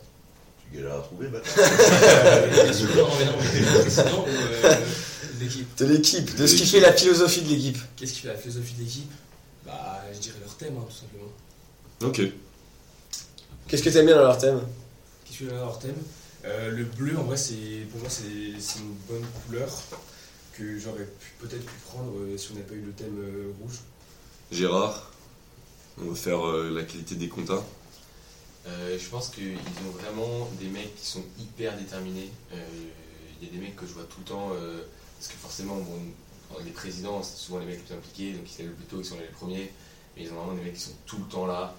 Tu 0.72 0.78
galères 0.78 0.98
à 0.98 1.01
trouver, 1.01 1.28
bâtard 1.30 1.54
Bien 1.56 2.74
sûr, 2.74 2.88
non, 2.96 3.08
mais 3.18 3.25
non, 3.25 3.34
mais 3.39 3.60
du 3.60 3.66
président 3.66 4.24
ou 4.24 4.28
euh, 4.28 4.75
de 5.39 5.44
l'équipe 5.44 5.75
De 5.78 5.86
l'équipe, 5.86 6.36
de 6.36 6.48
ce 6.48 6.56
qui 6.56 6.66
fait 6.66 6.80
la 6.80 6.94
philosophie 6.94 7.42
de 7.42 7.50
l'équipe. 7.50 7.78
Qu'est-ce 7.96 8.13
qui 8.13 8.20
fait 8.22 8.28
la 8.28 8.36
philosophie 8.38 8.74
de 8.75 8.82
l'équipe? 8.84 9.12
Bah, 9.66 10.04
je 10.13 10.20
dirais 10.20 10.38
leur 10.42 10.56
thème, 10.56 10.75
hein, 10.78 10.86
tout 10.88 10.96
simplement. 10.96 11.32
Ok. 12.01 12.22
Qu'est-ce 13.68 13.84
que 13.84 13.89
t'aimes 13.89 14.06
bien 14.08 14.16
dans 14.16 14.24
leur 14.24 14.38
thème? 14.38 14.62
Qu'est-ce 15.25 15.39
que 15.39 15.54
leur 15.54 15.80
thème? 15.80 15.96
Euh, 16.46 16.72
Le 16.72 16.84
bleu, 16.86 17.18
en 17.18 17.24
vrai, 17.24 17.38
c'est 17.38 17.86
pour 17.92 18.00
moi, 18.01 18.10
c'est 18.10 18.60
c'est 18.60 18.80
une 18.80 18.96
bonne 19.10 19.25
couleur 19.46 19.70
que 20.54 20.78
j'aurais 20.80 21.04
pu- 21.06 21.34
peut-être 21.39 21.66
pu 21.66 21.74
prendre 21.88 22.12
euh, 22.18 22.38
si 22.38 22.50
on 22.51 22.56
n'avait 22.56 22.66
pas 22.66 22.74
eu 22.75 22.82
le 22.82 22.92
thème 22.92 23.18
euh, 23.20 23.51
rouge. 23.62 23.80
Gérard, 24.51 25.12
on 26.01 26.10
va 26.10 26.16
faire 26.16 26.46
euh, 26.48 26.70
la 26.75 26.84
qualité 26.84 27.16
des 27.16 27.28
comptas. 27.30 27.63
Euh, 28.68 28.98
je 29.00 29.10
pense 29.10 29.30
qu'ils 29.30 29.56
ont 29.56 29.92
vraiment 29.92 30.50
des 30.60 30.68
mecs 30.68 30.96
qui 30.96 31.06
sont 31.06 31.24
hyper 31.39 31.78
déterminés. 31.78 32.30
Euh, 32.54 32.58
Il 33.42 33.48
y 33.48 33.51
a 33.51 33.54
des 33.54 33.60
mecs 33.60 33.75
que 33.75 33.86
je 33.86 33.94
vois 33.94 34.04
tout 34.04 34.20
le 34.20 34.25
temps, 34.25 34.50
euh, 34.54 34.84
parce 35.18 35.32
que 35.32 35.38
forcément, 35.38 35.75
bon, 35.78 36.60
les 36.66 36.72
présidents, 36.72 37.24
c'est 37.24 37.38
souvent 37.38 37.60
les 37.60 37.66
mecs 37.66 37.78
les 37.78 37.84
plus 37.84 37.96
impliqués, 37.96 38.34
donc 38.34 38.44
ils 38.46 38.54
se 38.54 38.62
lèvent 38.63 38.74
plus 38.74 38.86
tôt, 38.86 38.98
ils 39.00 39.06
sont 39.06 39.18
les 39.18 39.28
premiers. 39.28 39.72
Mais 40.16 40.24
ils 40.24 40.32
ont 40.32 40.36
vraiment 40.36 40.54
des 40.54 40.62
mecs 40.62 40.74
qui 40.74 40.82
sont 40.82 40.96
tout 41.06 41.18
le 41.18 41.25
temps 41.25 41.46
là, 41.46 41.74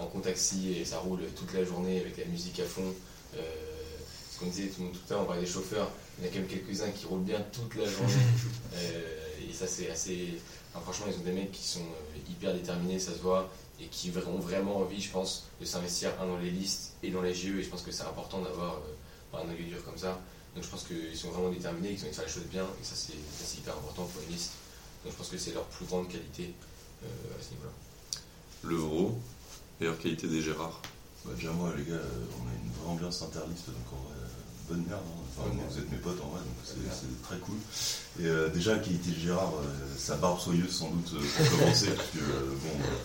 en 0.00 0.06
contaxi, 0.06 0.74
et 0.74 0.84
ça 0.84 0.98
roule 0.98 1.20
toute 1.34 1.54
la 1.54 1.64
journée 1.64 2.00
avec 2.00 2.18
la 2.18 2.26
musique 2.26 2.60
à 2.60 2.64
fond. 2.64 2.94
Euh, 3.36 3.40
qu'on 4.40 4.46
disait 4.46 4.68
tout, 4.68 4.82
tout 4.84 4.98
à 5.10 5.14
l'heure, 5.14 5.22
on 5.22 5.26
parlait 5.26 5.42
des 5.42 5.46
chauffeurs, 5.46 5.90
il 6.18 6.24
y 6.24 6.26
en 6.26 6.30
a 6.30 6.32
quand 6.32 6.40
même 6.40 6.48
quelques-uns 6.48 6.90
qui 6.90 7.06
roulent 7.06 7.20
bien 7.20 7.44
toute 7.52 7.74
la 7.76 7.84
journée. 7.84 8.12
Et 9.48 9.52
ça, 9.52 9.66
c'est 9.66 9.90
assez. 9.90 10.40
enfin, 10.72 10.82
franchement, 10.82 11.06
ils 11.08 11.20
ont 11.20 11.24
des 11.24 11.32
mecs 11.32 11.52
qui 11.52 11.62
sont 11.62 11.84
hyper 12.28 12.54
déterminés, 12.54 12.98
ça 12.98 13.12
se 13.12 13.18
voit, 13.18 13.50
et 13.80 13.86
qui 13.86 14.10
ont 14.26 14.38
vraiment 14.38 14.78
envie, 14.78 15.00
je 15.00 15.10
pense, 15.10 15.44
de 15.60 15.64
s'investir 15.64 16.10
un 16.20 16.26
dans 16.26 16.36
les 16.38 16.50
listes 16.50 16.92
et 17.02 17.10
dans 17.10 17.22
les 17.22 17.34
JE. 17.34 17.58
Et 17.58 17.62
je 17.62 17.68
pense 17.68 17.82
que 17.82 17.90
c'est 17.92 18.02
important 18.04 18.40
d'avoir 18.42 18.74
euh, 18.74 19.36
un 19.38 19.48
œil 19.50 19.64
dur 19.64 19.82
comme 19.84 19.96
ça. 19.98 20.18
Donc 20.54 20.64
je 20.64 20.68
pense 20.68 20.84
qu'ils 20.84 21.16
sont 21.16 21.30
vraiment 21.30 21.50
déterminés, 21.50 21.90
qu'ils 21.94 22.00
ont 22.00 22.08
envie 22.08 22.10
de 22.10 22.16
faire 22.16 22.26
les 22.26 22.32
choses 22.32 22.50
bien, 22.50 22.64
et 22.64 22.84
ça, 22.84 22.94
c'est 22.96 23.58
hyper 23.58 23.74
important 23.74 24.04
pour 24.04 24.22
une 24.28 24.34
liste. 24.34 24.52
Donc 25.04 25.12
je 25.12 25.18
pense 25.18 25.28
que 25.28 25.38
c'est 25.38 25.52
leur 25.54 25.64
plus 25.64 25.86
grande 25.86 26.08
qualité 26.08 26.52
euh, 27.04 27.06
à 27.38 27.42
ce 27.42 27.50
niveau-là. 27.52 27.72
Le 28.64 28.76
Vro, 28.76 29.18
meilleure 29.80 29.98
qualité 29.98 30.26
des 30.28 30.42
Gérards? 30.42 30.82
Bah, 31.24 31.32
déjà, 31.36 31.52
moi, 31.52 31.72
les 31.76 31.84
gars, 31.84 31.94
on 32.00 32.48
a 32.48 32.52
une 32.64 32.72
vraie 32.82 32.90
ambiance 32.92 33.22
interliste, 33.22 33.66
donc 33.66 33.76
euh, 33.92 34.26
bonne 34.68 34.84
merde. 34.88 35.00
hein. 35.06 35.22
Enfin, 35.38 35.48
Bonne 35.48 35.56
moi, 35.56 35.64
merde. 35.64 35.72
vous 35.76 35.78
êtes 35.82 35.92
mes 35.92 35.98
potes 35.98 36.20
en 36.20 36.28
vrai, 36.30 36.40
donc 36.40 36.56
c'est 36.64 37.22
très 37.22 37.38
cool. 37.38 37.56
Et 38.18 38.26
euh, 38.26 38.48
déjà, 38.48 38.76
qualité 38.78 39.10
de 39.12 39.20
Gérard, 39.20 39.52
euh, 39.54 39.96
sa 39.96 40.16
barbe 40.16 40.40
soyeuse 40.40 40.70
sans 40.76 40.90
doute 40.90 41.12
euh, 41.14 41.20
pour 41.48 41.58
commencer, 41.60 41.90
parce 41.96 42.08
que 42.10 42.18
euh, 42.18 42.50
bon, 42.62 42.70
euh, 42.82 42.96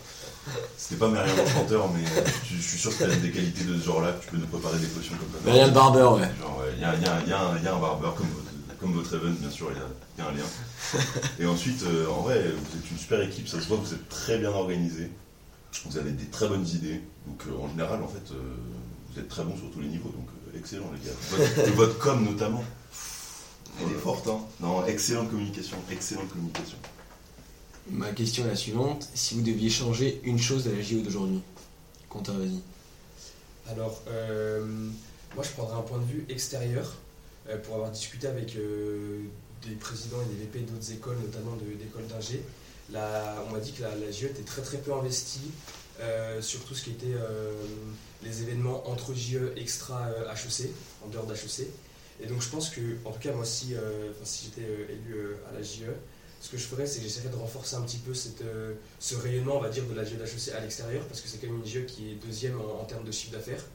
c'était 0.77 0.95
pas 0.99 1.07
Myriam 1.09 1.35
le 1.37 1.45
chanteur, 1.51 1.89
mais 1.91 2.03
je 2.49 2.61
suis 2.61 2.77
sûr 2.77 2.91
que 2.91 3.03
tu 3.03 3.09
as 3.11 3.15
des 3.15 3.31
qualités 3.31 3.63
de 3.63 3.79
ce 3.79 3.85
genre-là, 3.85 4.11
que 4.13 4.23
tu 4.25 4.31
peux 4.31 4.37
nous 4.37 4.47
préparer 4.47 4.77
des 4.79 4.87
potions 4.87 5.15
comme 5.15 5.29
ça. 5.43 5.51
Rien 5.51 5.67
de 5.67 5.73
barbeur, 5.73 6.15
ouais. 6.17 6.29
Il 6.73 6.77
y, 6.77 6.81
y 6.81 6.85
a- 6.85 6.95
il 6.95 7.01
y 7.29 7.33
a 7.33 7.41
un- 7.41 7.57
il 7.57 7.63
y 7.63 7.67
a 7.67 7.75
un 7.75 7.79
barbeur 7.79 8.15
comme 8.15 8.27
votre, 8.27 8.79
comme 8.79 8.93
votre 8.93 9.13
event, 9.15 9.31
bien 9.39 9.49
sûr, 9.49 9.67
il 9.71 9.77
y 9.77 9.79
a, 9.79 9.87
il 10.17 10.23
y 10.23 10.27
a 10.27 10.29
un 10.29 10.33
lien. 10.33 10.49
Et 11.39 11.45
ensuite, 11.45 11.81
euh, 11.83 12.07
en 12.09 12.21
vrai, 12.21 12.43
vous 12.43 12.77
êtes 12.77 12.91
une 12.91 12.97
super 12.97 13.21
équipe, 13.21 13.47
ça 13.47 13.59
se 13.59 13.67
voit, 13.67 13.77
vous 13.77 13.93
êtes 13.93 14.07
très 14.09 14.37
bien 14.37 14.49
organisé, 14.51 15.09
vous 15.87 15.97
avez 15.97 16.11
des 16.11 16.25
très 16.25 16.47
bonnes 16.47 16.67
idées. 16.67 17.01
Donc, 17.27 17.41
euh, 17.47 17.63
en 17.63 17.69
général, 17.69 18.01
en 18.03 18.07
fait, 18.07 18.31
euh, 18.31 18.37
vous 19.11 19.19
êtes 19.19 19.27
très 19.29 19.43
bons 19.43 19.57
sur 19.57 19.71
tous 19.71 19.79
les 19.81 19.87
niveaux, 19.87 20.09
donc 20.09 20.27
excellent, 20.57 20.91
les 20.93 21.07
gars. 21.09 21.15
Votre, 21.31 21.67
et 21.67 21.71
votre 21.75 21.97
com, 21.97 22.23
notamment, 22.23 22.63
elle 23.81 23.91
est 23.91 23.99
forte, 23.99 24.27
hein. 24.27 24.39
Non, 24.59 24.85
excellente 24.85 25.29
communication, 25.29 25.77
excellente 25.91 26.29
communication. 26.29 26.77
Ma 27.91 28.11
question 28.11 28.45
est 28.45 28.49
la 28.49 28.55
suivante. 28.55 29.07
Si 29.13 29.35
vous 29.35 29.41
deviez 29.41 29.69
changer 29.69 30.19
une 30.23 30.39
chose 30.39 30.67
à 30.67 30.71
la 30.71 30.81
JO 30.81 31.01
d'aujourd'hui 31.01 31.41
Quentin, 32.09 32.33
vas-y. 32.33 32.59
Alors, 33.69 34.01
euh, 34.07 34.65
moi 35.35 35.43
je 35.43 35.51
prendrais 35.51 35.77
un 35.77 35.81
point 35.81 35.99
de 35.99 36.05
vue 36.05 36.25
extérieur 36.29 36.95
euh, 37.47 37.57
pour 37.59 37.75
avoir 37.75 37.91
discuté 37.91 38.25
avec 38.25 38.55
euh, 38.55 39.21
des 39.67 39.75
présidents 39.75 40.17
et 40.21 40.33
des 40.33 40.45
VP 40.45 40.71
d'autres 40.71 40.91
écoles, 40.91 41.17
notamment 41.21 41.55
d'écoles 41.55 42.07
d'ingé. 42.07 42.41
On 42.91 43.53
m'a 43.53 43.59
dit 43.59 43.71
que 43.71 43.83
la, 43.83 43.95
la 43.95 44.09
était 44.09 44.43
très 44.45 44.61
très 44.61 44.77
peu 44.77 44.93
investie 44.93 45.51
sur 46.41 46.63
tout 46.65 46.75
ce 46.75 46.83
qui 46.83 46.91
était 46.91 47.15
les 48.21 48.43
événements 48.43 48.87
entre 48.87 49.15
JE 49.15 49.53
extra 49.57 50.07
HEC, 50.33 50.69
en 51.03 51.09
dehors 51.09 51.25
d'HEC. 51.25 51.67
Et 52.21 52.27
donc 52.27 52.43
je 52.43 52.49
pense 52.49 52.69
que, 52.69 52.81
en 53.05 53.11
tout 53.11 53.19
cas 53.19 53.33
moi 53.33 53.43
si, 53.43 53.73
si 54.23 54.45
j'étais 54.45 54.69
élu 54.91 55.35
à 55.49 55.53
la 55.53 55.63
JE, 55.63 55.89
ce 56.45 56.51
que 56.51 56.57
je 56.57 56.65
ferais 56.65 56.85
c'est 56.85 56.99
que 56.99 57.05
j'essaierais 57.05 57.29
de 57.29 57.35
renforcer 57.35 57.75
un 57.75 57.81
petit 57.81 57.97
peu 57.97 58.13
euh, 58.43 58.75
ce 58.99 59.15
rayonnement 59.15 59.57
on 59.57 59.61
va 59.61 59.69
dire 59.69 59.83
de 59.85 59.95
la 59.95 60.03
d'HEC 60.03 60.53
à 60.55 60.59
l'extérieur 60.59 61.03
parce 61.07 61.21
que 61.21 61.27
c'est 61.27 61.39
quand 61.39 61.47
même 61.47 61.57
une 61.57 61.65
JE 61.65 61.87
qui 61.87 62.11
est 62.11 62.15
deuxième 62.23 62.61
en, 62.61 62.83
termes 62.83 63.03
de 63.03 63.11
chiffre 63.11 63.31
d'affaires 63.31 63.65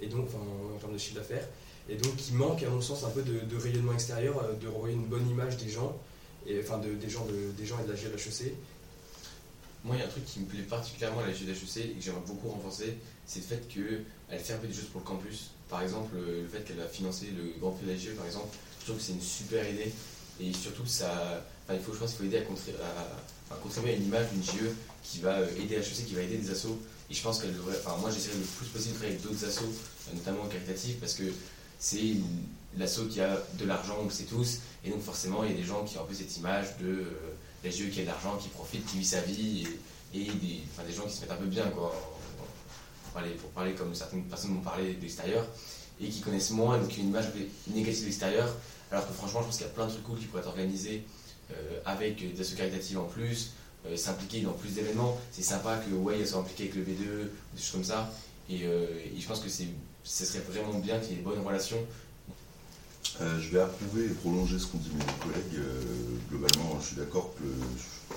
et 0.00 0.06
donc 0.06 0.28
en, 0.32 0.78
termes 0.78 0.92
de 0.92 0.98
chiffre 0.98 1.16
d'affaires 1.16 1.44
et 1.88 1.96
donc 1.96 2.14
qui 2.14 2.32
manque 2.34 2.62
à 2.62 2.70
mon 2.70 2.80
sens 2.80 3.02
un 3.02 3.10
peu 3.10 3.22
de, 3.22 3.56
rayonnement 3.56 3.92
extérieur 3.92 4.38
euh, 4.38 4.52
de 4.54 4.68
renvoyer 4.68 4.94
une 4.94 5.06
bonne 5.06 5.28
image 5.28 5.56
des 5.56 5.68
gens 5.68 5.98
et 6.46 6.60
enfin 6.60 6.78
de- 6.78 6.94
des 6.94 7.10
gens 7.10 7.24
de, 7.26 7.50
des 7.58 7.66
gens 7.66 7.76
et 7.80 7.88
de 7.88 7.90
la 7.90 7.96
d'HEC 7.96 8.54
Moi, 9.82 9.96
il 9.96 9.98
y 9.98 10.02
a 10.02 10.06
un 10.06 10.08
truc 10.08 10.24
qui 10.24 10.38
me 10.38 10.46
plaît 10.46 10.62
particulièrement 10.62 11.22
à 11.22 11.26
la 11.26 11.32
GDHEC 11.32 11.76
et 11.78 11.88
que 11.94 12.00
j'aimerais 12.00 12.22
beaucoup 12.24 12.50
renforcer, 12.50 12.98
c'est 13.26 13.40
le 13.40 13.46
fait 13.46 13.66
qu'elle 13.66 14.38
fait 14.38 14.52
un 14.52 14.58
peu 14.58 14.68
des 14.68 14.74
choses 14.74 14.90
pour 14.92 15.00
le 15.00 15.06
campus. 15.06 15.50
Par 15.68 15.82
exemple, 15.82 16.14
euh, 16.16 16.42
le 16.42 16.48
fait 16.48 16.62
qu'elle 16.64 16.80
a 16.80 16.86
financé 16.86 17.26
le 17.36 17.58
Grand 17.58 17.72
Prix 17.72 17.86
de 17.86 17.90
la 17.90 17.98
GE, 17.98 18.14
par 18.16 18.26
exemple, 18.26 18.54
je 18.78 18.84
trouve 18.84 18.98
que 18.98 19.02
c'est 19.02 19.12
une 19.12 19.20
super 19.20 19.68
idée. 19.68 19.92
Et 20.40 20.52
surtout, 20.52 20.86
ça, 20.86 21.44
il 21.70 21.78
faut, 21.80 21.92
je 21.92 21.98
pense 21.98 22.10
qu'il 22.10 22.18
faut 22.18 22.24
aider 22.24 22.38
à, 22.38 22.42
contribuer 22.42 22.78
à, 23.50 23.54
contribuer 23.56 23.92
à 23.92 23.96
une 23.96 24.06
image 24.06 24.26
d'une 24.30 24.42
GE 24.42 24.70
qui 25.02 25.20
va 25.20 25.38
euh, 25.38 25.46
aider 25.60 25.76
HEC, 25.76 26.06
qui 26.06 26.14
va 26.14 26.22
aider 26.22 26.38
des 26.38 26.50
assos. 26.50 26.78
Et 27.10 27.14
je 27.14 27.22
pense 27.22 27.40
qu'elle 27.40 27.54
devrait, 27.54 27.76
enfin, 27.84 27.96
moi, 27.98 28.10
j'essaierai 28.10 28.38
le 28.38 28.44
plus 28.44 28.66
possible 28.66 28.94
de 28.94 28.98
travailler 28.98 29.18
avec 29.18 29.26
d'autres 29.26 29.44
assos, 29.46 29.64
euh, 29.64 30.14
notamment 30.14 30.46
caritatifs, 30.46 30.98
parce 31.00 31.14
que 31.14 31.24
c'est 31.78 32.14
l'asso 32.76 33.08
qui 33.10 33.20
a 33.20 33.38
de 33.58 33.64
l'argent, 33.64 33.98
on 34.00 34.04
le 34.04 34.10
sait 34.10 34.24
tous. 34.24 34.60
Et 34.84 34.90
donc, 34.90 35.02
forcément, 35.02 35.44
il 35.44 35.50
y 35.50 35.54
a 35.54 35.56
des 35.56 35.64
gens 35.64 35.84
qui 35.84 35.98
ont 35.98 36.02
un 36.02 36.06
peu 36.06 36.14
cette 36.14 36.36
image 36.36 36.76
de 36.78 36.86
euh, 36.86 37.04
la 37.64 37.70
GE 37.70 37.90
qui 37.90 38.00
a 38.00 38.02
de 38.02 38.08
l'argent, 38.08 38.36
qui 38.36 38.48
profite, 38.48 38.86
qui 38.86 38.98
vit 38.98 39.04
sa 39.04 39.20
vie, 39.20 39.66
et, 40.14 40.24
des, 40.24 40.60
enfin, 40.72 40.86
des 40.86 40.94
gens 40.94 41.04
qui 41.04 41.14
se 41.14 41.20
mettent 41.20 41.32
un 41.32 41.36
peu 41.36 41.46
bien, 41.46 41.68
quoi. 41.70 41.94
Pour 43.12 43.50
parler, 43.50 43.74
comme 43.74 43.94
certaines 43.94 44.24
personnes 44.24 44.52
m'ont 44.52 44.62
parlé 44.62 44.94
d'extérieur, 44.94 45.46
et 46.00 46.08
qui 46.08 46.20
connaissent 46.20 46.50
moins, 46.50 46.78
donc 46.78 46.96
une 46.96 47.08
image 47.08 47.26
négative 47.68 48.00
de 48.00 48.06
l'extérieur. 48.06 48.56
Alors 48.92 49.08
que 49.08 49.14
franchement, 49.14 49.40
je 49.40 49.46
pense 49.46 49.56
qu'il 49.56 49.66
y 49.66 49.70
a 49.70 49.72
plein 49.72 49.86
de 49.86 49.90
trucs 49.90 50.04
cool 50.04 50.18
qui 50.18 50.26
pourraient 50.26 50.42
être 50.42 50.48
organisés 50.48 51.02
euh, 51.50 51.80
avec 51.86 52.34
des 52.34 52.40
assos 52.40 52.56
caritatives 52.56 52.98
en 52.98 53.04
plus, 53.04 53.52
euh, 53.86 53.96
s'impliquer 53.96 54.42
dans 54.42 54.52
plus 54.52 54.74
d'événements. 54.74 55.18
C'est 55.32 55.42
sympa 55.42 55.78
que 55.78 55.92
ouais, 55.94 56.20
elles 56.20 56.28
soient 56.28 56.40
impliquées 56.40 56.64
avec 56.64 56.76
le 56.76 56.82
B2, 56.82 57.28
des 57.54 57.60
choses 57.60 57.70
comme 57.72 57.84
ça. 57.84 58.12
Et, 58.50 58.64
euh, 58.64 58.86
je 59.18 59.26
pense 59.26 59.40
que 59.40 59.48
ce 59.48 60.24
serait 60.24 60.40
vraiment 60.40 60.78
bien 60.78 60.98
qu'il 61.00 61.10
y 61.10 61.12
ait 61.14 61.16
des 61.16 61.22
bonnes 61.22 61.40
relations. 61.40 61.78
Euh, 63.20 63.40
je 63.40 63.48
vais 63.50 63.60
approuver 63.60 64.04
et 64.04 64.08
prolonger 64.08 64.58
ce 64.58 64.66
qu'ont 64.66 64.78
dit 64.78 64.90
mes 64.90 65.32
collègues. 65.32 65.64
Globalement, 66.30 66.78
je 66.80 66.86
suis 66.88 66.96
d'accord 66.96 67.34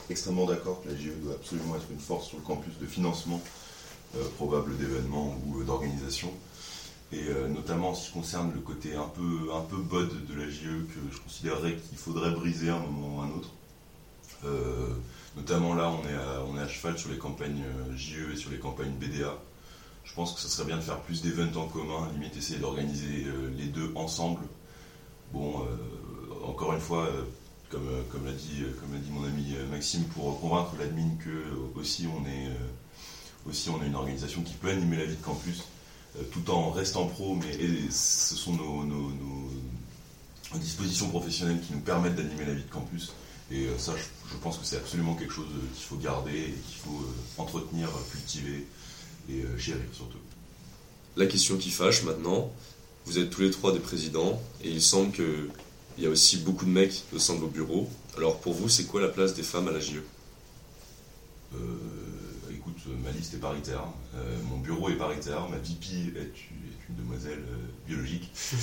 extrêmement 0.10 0.46
d'accord 0.46 0.84
que 0.84 0.90
la 0.90 0.96
GE 0.96 1.16
doit 1.24 1.36
absolument 1.36 1.78
être 1.78 1.88
une 1.90 2.00
force 2.00 2.28
sur 2.28 2.38
le 2.38 2.44
campus 2.44 2.74
de 2.80 2.86
financement 2.86 3.42
probable 4.38 4.78
d'événements 4.78 5.36
ou 5.48 5.64
d'organisation. 5.64 6.32
Et 7.16 7.30
euh, 7.30 7.48
notamment 7.48 7.92
en 7.92 7.96
ce 7.96 8.08
qui 8.08 8.14
concerne 8.14 8.52
le 8.54 8.60
côté 8.60 8.96
un 8.96 9.08
peu, 9.08 9.50
un 9.54 9.62
de 9.62 10.36
la 10.38 10.50
GE 10.50 10.86
que 10.88 11.00
je 11.14 11.20
considérerais 11.20 11.76
qu'il 11.76 11.98
faudrait 11.98 12.32
briser 12.32 12.70
à 12.70 12.76
un 12.76 12.80
moment 12.80 13.18
ou 13.18 13.22
à 13.22 13.26
un 13.26 13.30
autre. 13.30 13.50
Euh, 14.44 14.90
notamment 15.38 15.76
là, 15.76 15.90
on 15.90 16.58
est, 16.58 16.62
à, 16.62 16.68
cheval 16.68 16.98
sur 16.98 17.10
les 17.10 17.18
campagnes 17.18 17.64
euh, 17.64 17.96
JE 17.96 18.34
et 18.34 18.36
sur 18.36 18.52
les 18.52 18.58
campagnes 18.58 18.92
BDA. 19.00 19.34
Je 20.04 20.14
pense 20.14 20.34
que 20.34 20.42
ce 20.42 20.50
serait 20.50 20.68
bien 20.68 20.76
de 20.76 20.82
faire 20.82 21.00
plus 21.00 21.22
d'événements 21.22 21.64
en 21.64 21.68
commun, 21.68 22.10
limite 22.14 22.36
essayer 22.36 22.60
d'organiser 22.60 23.26
les 23.58 23.66
deux 23.66 23.92
ensemble. 23.96 24.42
Bon, 25.34 25.66
encore 26.44 26.74
une 26.74 26.80
fois, 26.80 27.10
comme, 27.70 27.88
l'a 28.24 28.32
dit, 28.32 28.64
mon 29.10 29.24
ami 29.26 29.56
Maxime, 29.72 30.04
pour 30.04 30.40
convaincre 30.40 30.76
l'admin 30.78 31.10
que 31.18 31.80
aussi 31.80 32.06
on 32.06 32.24
est 32.28 32.52
on 33.48 33.84
une 33.84 33.96
organisation 33.96 34.44
qui 34.44 34.54
peut 34.54 34.70
animer 34.70 34.98
la 34.98 35.06
vie 35.06 35.16
de 35.16 35.24
campus, 35.24 35.64
tout 36.32 36.50
en 36.52 36.72
restant 36.72 37.08
pro, 37.08 37.36
mais 37.36 37.54
et 37.56 37.92
ce 37.92 38.36
sont 38.36 38.54
nos, 38.54 38.84
nos- 38.84 39.10
nos- 39.12 39.52
nos 40.54 40.60
dispositions 40.60 41.10
professionnelles 41.10 41.60
qui 41.66 41.74
nous 41.74 41.82
permettent 41.82 42.16
d'animer 42.16 42.46
la 42.46 42.54
vie 42.54 42.64
de 42.64 42.70
campus. 42.72 43.12
Et 43.52 43.66
euh, 43.68 43.78
ça, 43.78 43.94
je, 43.98 44.04
je 44.32 44.38
pense 44.42 44.58
que 44.58 44.66
c'est 44.66 44.78
absolument 44.78 45.16
quelque 45.16 45.34
chose 45.34 45.48
euh, 45.56 45.68
qu'il 45.76 45.84
faut 45.86 45.98
garder 45.98 46.32
et 46.38 46.52
qu'il 46.68 46.78
faut 46.84 47.00
euh, 47.02 47.42
entretenir, 47.42 47.90
euh, 47.90 48.12
cultiver 48.12 48.66
et 49.30 49.42
euh, 49.42 49.58
gérer 49.58 49.88
surtout. 49.94 50.18
La 51.18 51.26
question 51.28 51.58
qui 51.58 51.70
fâche 51.72 52.04
maintenant, 52.04 52.52
vous 53.06 53.20
êtes 53.20 53.30
tous 53.30 53.42
les 53.42 53.52
trois 53.52 53.72
des 53.74 53.80
présidents 53.80 54.42
et 54.64 54.70
il 54.72 54.82
semble 54.82 55.12
qu'il 55.12 55.50
y 56.00 56.06
a 56.06 56.10
aussi 56.10 56.38
beaucoup 56.38 56.66
de 56.66 56.72
mecs 56.72 57.04
au 57.14 57.20
sein 57.20 57.36
de 57.36 57.40
vos 57.40 57.48
bureaux. 57.48 57.88
Alors 58.18 58.40
pour 58.40 58.54
vous, 58.54 58.68
c'est 58.70 58.86
quoi 58.86 59.00
la 59.02 59.10
place 59.10 59.34
des 59.34 59.44
femmes 59.44 59.68
à 59.68 59.72
la 59.72 59.80
JE 59.80 60.02
Euh, 61.54 61.58
ma 63.04 63.12
liste 63.12 63.34
est 63.34 63.40
paritaire. 63.40 63.84
Euh, 64.16 64.38
mon 64.50 64.58
bureau 64.60 64.90
est 64.90 64.96
paritaire. 64.98 65.48
Ma 65.50 65.58
VP 65.58 65.86
est, 65.88 66.50
une- 66.52 66.68
est 66.68 66.90
une 66.90 66.96
demoiselle 66.96 67.44
euh, 67.50 67.58
biologique. 67.88 68.32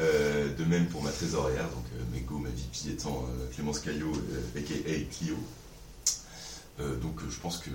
Euh, 0.00 0.54
de 0.56 0.64
même 0.64 0.86
pour 0.86 1.02
ma 1.02 1.10
trésorière, 1.10 1.68
donc 1.68 1.84
Mego, 2.12 2.38
ma 2.38 2.48
VP 2.48 2.90
étant 2.92 3.26
Clémence 3.52 3.80
Caillot, 3.80 4.12
aka 4.56 4.74
Clio. 5.10 5.36
Donc 7.02 7.20
je 7.28 7.38
pense 7.40 7.58
que 7.58 7.68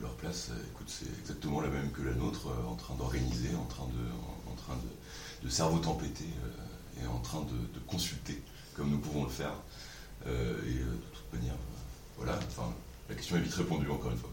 leur 0.00 0.10
place, 0.16 0.50
écoute, 0.72 0.88
c'est 0.88 1.06
exactement 1.20 1.60
la 1.60 1.68
même 1.68 1.92
que 1.92 2.02
la 2.02 2.14
nôtre, 2.14 2.48
en 2.68 2.74
train 2.74 2.94
d'organiser, 2.96 3.50
en 3.54 3.66
train 3.66 3.84
de, 3.86 4.48
en, 4.48 4.52
en 4.52 4.54
train 4.56 4.74
de, 4.74 5.46
de 5.46 5.50
cerveau 5.52 5.78
tempêter 5.78 6.24
euh, 6.44 7.04
et 7.04 7.06
en 7.06 7.20
train 7.20 7.42
de, 7.42 7.78
de 7.78 7.78
consulter 7.86 8.42
comme 8.74 8.90
nous 8.90 8.98
pouvons 8.98 9.22
le 9.24 9.30
faire. 9.30 9.52
Et 10.26 10.30
de 10.30 10.98
toute 11.14 11.32
manière, 11.32 11.54
voilà, 12.16 12.36
enfin, 12.48 12.74
la 13.08 13.14
question 13.14 13.36
est 13.36 13.40
vite 13.40 13.54
répondue 13.54 13.88
encore 13.88 14.10
une 14.10 14.18
fois. 14.18 14.30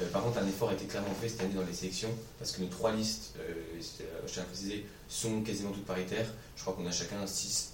Euh, 0.00 0.10
par 0.10 0.22
contre, 0.24 0.38
un 0.38 0.46
effort 0.48 0.70
a 0.70 0.74
été 0.74 0.86
clairement 0.86 1.14
fait 1.20 1.28
cette 1.28 1.40
année 1.42 1.54
dans 1.54 1.62
les 1.62 1.72
sélections, 1.72 2.10
parce 2.38 2.50
que 2.52 2.60
nos 2.62 2.66
trois 2.68 2.92
listes, 2.92 3.34
euh, 3.38 3.52
c'est- 3.80 4.04
je 4.26 4.32
tiens 4.32 4.42
à 4.42 4.46
préciser, 4.46 4.86
sont 5.08 5.42
quasiment 5.42 5.70
toutes 5.70 5.84
paritaires. 5.86 6.26
Je 6.56 6.62
crois 6.62 6.74
qu'on 6.74 6.86
a 6.86 6.90
chacun 6.90 7.24
6 7.26 7.72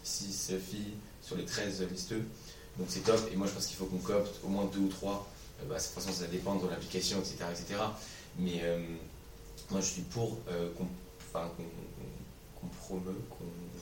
filles 0.68 0.94
sur 1.22 1.37
les 1.37 1.44
13 1.44 1.83
listeux. 1.90 2.22
Donc 2.78 2.88
c'est 2.90 3.00
top, 3.00 3.20
et 3.33 3.37
moi 3.37 3.46
je 3.46 3.52
pense 3.52 3.66
qu'il 3.66 3.76
faut 3.76 3.87
qu'on 3.87 3.98
copte 3.98 4.40
au 4.44 4.48
moins 4.48 4.66
deux 4.66 4.80
ou 4.80 4.88
trois. 4.88 5.26
Euh, 5.62 5.66
bah, 5.68 5.76
de 5.78 5.83
toute 5.83 5.90
façon, 5.92 6.12
ça 6.12 6.26
dépend 6.26 6.54
de 6.56 6.68
l'application, 6.68 7.18
etc., 7.18 7.37
etc. 7.50 7.80
Mais 8.38 8.61
euh, 8.62 8.80
moi 9.70 9.80
je 9.80 9.87
suis 9.87 10.02
pour 10.02 10.38
euh, 10.48 10.70
qu'on 10.76 10.87
enfin, 11.33 11.50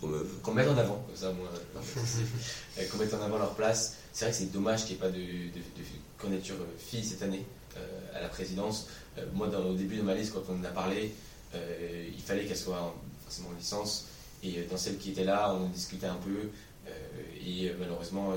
promeuve, 0.01 0.41
qu'on 0.43 0.53
mette 0.55 0.69
en 0.69 0.77
avant, 0.79 1.03
comme 1.07 1.17
ça, 1.17 1.33
moi, 1.33 1.49
euh, 2.79 2.87
qu'on 2.89 2.99
mette 2.99 3.15
en 3.15 3.23
avant 3.23 3.39
leur 3.39 3.55
place. 3.55 3.95
C'est 4.13 4.25
vrai 4.27 4.33
que 4.33 4.39
c'est 4.39 4.53
dommage 4.53 4.85
qu'il 4.85 4.97
n'y 4.97 5.03
ait 5.03 5.07
pas 5.07 5.11
de, 5.11 5.17
de, 5.21 5.59
de 5.59 5.85
candidature 6.19 6.57
euh, 6.61 6.79
fille 6.79 7.05
cette 7.05 7.23
année 7.23 7.45
euh, 7.45 7.58
à 8.15 8.21
la 8.21 8.29
présidence. 8.29 8.87
Euh, 9.19 9.25
moi, 9.35 9.49
au 9.49 9.75
début 9.75 9.97
de 9.97 10.03
ma 10.03 10.15
liste, 10.15 10.33
quand 10.35 10.43
on 10.49 10.61
en 10.61 10.65
a 10.65 10.69
parlé, 10.71 11.15
euh, 11.55 12.09
il 12.15 12.21
fallait 12.23 12.45
qu'elle 12.47 12.57
soit 12.57 12.81
en- 12.81 12.95
forcément 13.25 13.49
en 13.51 13.59
licence. 13.59 14.07
Et 14.43 14.59
euh, 14.59 14.63
dans 14.71 14.77
celles 14.77 14.99
qui 14.99 15.11
étaient 15.11 15.25
là, 15.25 15.55
on 15.55 15.69
discutait 15.69 16.07
un 16.07 16.17
peu. 16.17 16.51
euh, 16.87 16.91
et 17.47 17.69
euh, 17.69 17.75
malheureusement, 17.79 18.33
euh, 18.33 18.37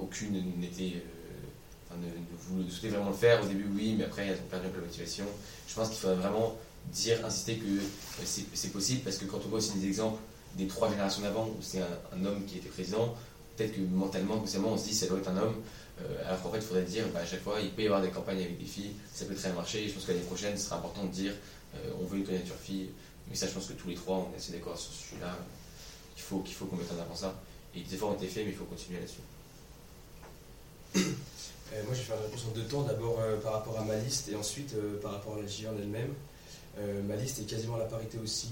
aucune 0.00 0.32
n'était. 0.60 0.94
euh, 0.96 1.96
ne, 1.96 2.62
ne 2.64 2.70
souhaitait 2.70 2.88
vraiment 2.94 3.10
le 3.10 3.16
faire. 3.16 3.42
Au 3.42 3.46
début, 3.46 3.66
oui, 3.74 3.94
mais 3.96 4.04
après, 4.04 4.26
elles 4.26 4.38
ont 4.38 4.48
perdu 4.50 4.66
un 4.66 4.70
peu 4.70 4.80
la 4.80 4.86
motivation. 4.86 5.24
Je 5.68 5.74
pense 5.74 5.88
qu'il 5.88 5.98
faudrait 5.98 6.16
vraiment 6.16 6.56
dire, 6.92 7.24
insister 7.24 7.56
que 7.56 7.64
euh, 7.66 7.80
c'est 8.24 8.44
c'est 8.52 8.72
possible 8.72 9.00
parce 9.04 9.16
que 9.18 9.24
quand 9.26 9.38
on 9.44 9.48
voit 9.48 9.58
aussi 9.58 9.78
des 9.78 9.86
exemples 9.86 10.18
des 10.56 10.66
trois 10.66 10.88
générations 10.90 11.22
d'avant 11.22 11.46
où 11.48 11.56
c'est 11.60 11.80
un, 11.80 11.88
un 12.16 12.24
homme 12.24 12.44
qui 12.46 12.58
était 12.58 12.68
président, 12.68 13.14
peut-être 13.56 13.74
que 13.74 13.80
mentalement, 13.80 14.38
consciemment, 14.38 14.72
on 14.72 14.76
se 14.78 14.84
dit 14.88 14.94
ça 14.94 15.06
doit 15.06 15.18
être 15.18 15.28
un 15.28 15.36
homme. 15.38 15.54
Euh, 16.00 16.26
alors 16.26 16.42
qu'en 16.42 16.50
fait, 16.50 16.58
il 16.58 16.64
faudrait 16.64 16.82
dire 16.82 17.04
bah, 17.12 17.20
à 17.20 17.26
chaque 17.26 17.42
fois, 17.42 17.60
il 17.60 17.70
peut 17.70 17.82
y 17.82 17.86
avoir 17.86 18.02
des 18.02 18.10
campagnes 18.10 18.38
avec 18.38 18.58
des 18.58 18.64
filles, 18.64 18.92
ça 19.12 19.24
peut 19.26 19.34
très 19.34 19.48
bien 19.48 19.56
marcher. 19.56 19.88
Je 19.88 19.94
pense 19.94 20.04
que 20.04 20.12
l'année 20.12 20.24
prochaine, 20.24 20.56
ce 20.56 20.66
sera 20.66 20.76
important 20.76 21.04
de 21.04 21.10
dire 21.10 21.32
euh, 21.76 21.92
on 22.00 22.04
veut 22.04 22.18
une 22.18 22.24
candidature 22.24 22.56
fille. 22.56 22.90
Mais 23.28 23.36
ça, 23.36 23.46
je 23.46 23.52
pense 23.52 23.66
que 23.66 23.72
tous 23.74 23.88
les 23.88 23.94
trois, 23.94 24.28
on 24.28 24.34
est 24.34 24.36
assez 24.36 24.52
d'accord 24.52 24.78
sur 24.78 24.92
ce 24.92 25.08
sujet-là. 25.08 25.36
Il 26.16 26.22
faut 26.22 26.40
qu'il 26.40 26.54
faut 26.54 26.66
qu'on 26.66 26.76
mette 26.76 26.90
en 26.92 27.00
avant 27.00 27.14
ça. 27.14 27.34
Et 27.74 27.80
des 27.80 27.94
efforts 27.94 28.10
ont 28.10 28.14
été 28.14 28.26
faits, 28.26 28.44
mais 28.44 28.52
il 28.52 28.56
faut 28.56 28.64
continuer 28.64 29.00
là-dessus. 29.00 29.20
Euh, 31.72 31.82
moi, 31.86 31.94
je 31.94 31.98
vais 31.98 32.04
faire 32.04 32.16
une 32.18 32.24
réponse 32.24 32.44
en 32.48 32.54
deux 32.54 32.64
temps. 32.64 32.82
D'abord 32.82 33.18
euh, 33.20 33.40
par 33.40 33.54
rapport 33.54 33.80
à 33.80 33.84
ma 33.84 33.96
liste 33.96 34.28
et 34.28 34.36
ensuite 34.36 34.74
par 35.00 35.12
rapport 35.12 35.36
à 35.36 35.40
la 35.40 35.46
JE 35.46 35.66
en 35.66 35.76
elle-même. 35.76 36.12
Ma 37.06 37.16
liste 37.16 37.38
est 37.38 37.44
quasiment 37.44 37.76
à 37.76 37.78
la 37.78 37.84
parité 37.86 38.18
aussi. 38.22 38.50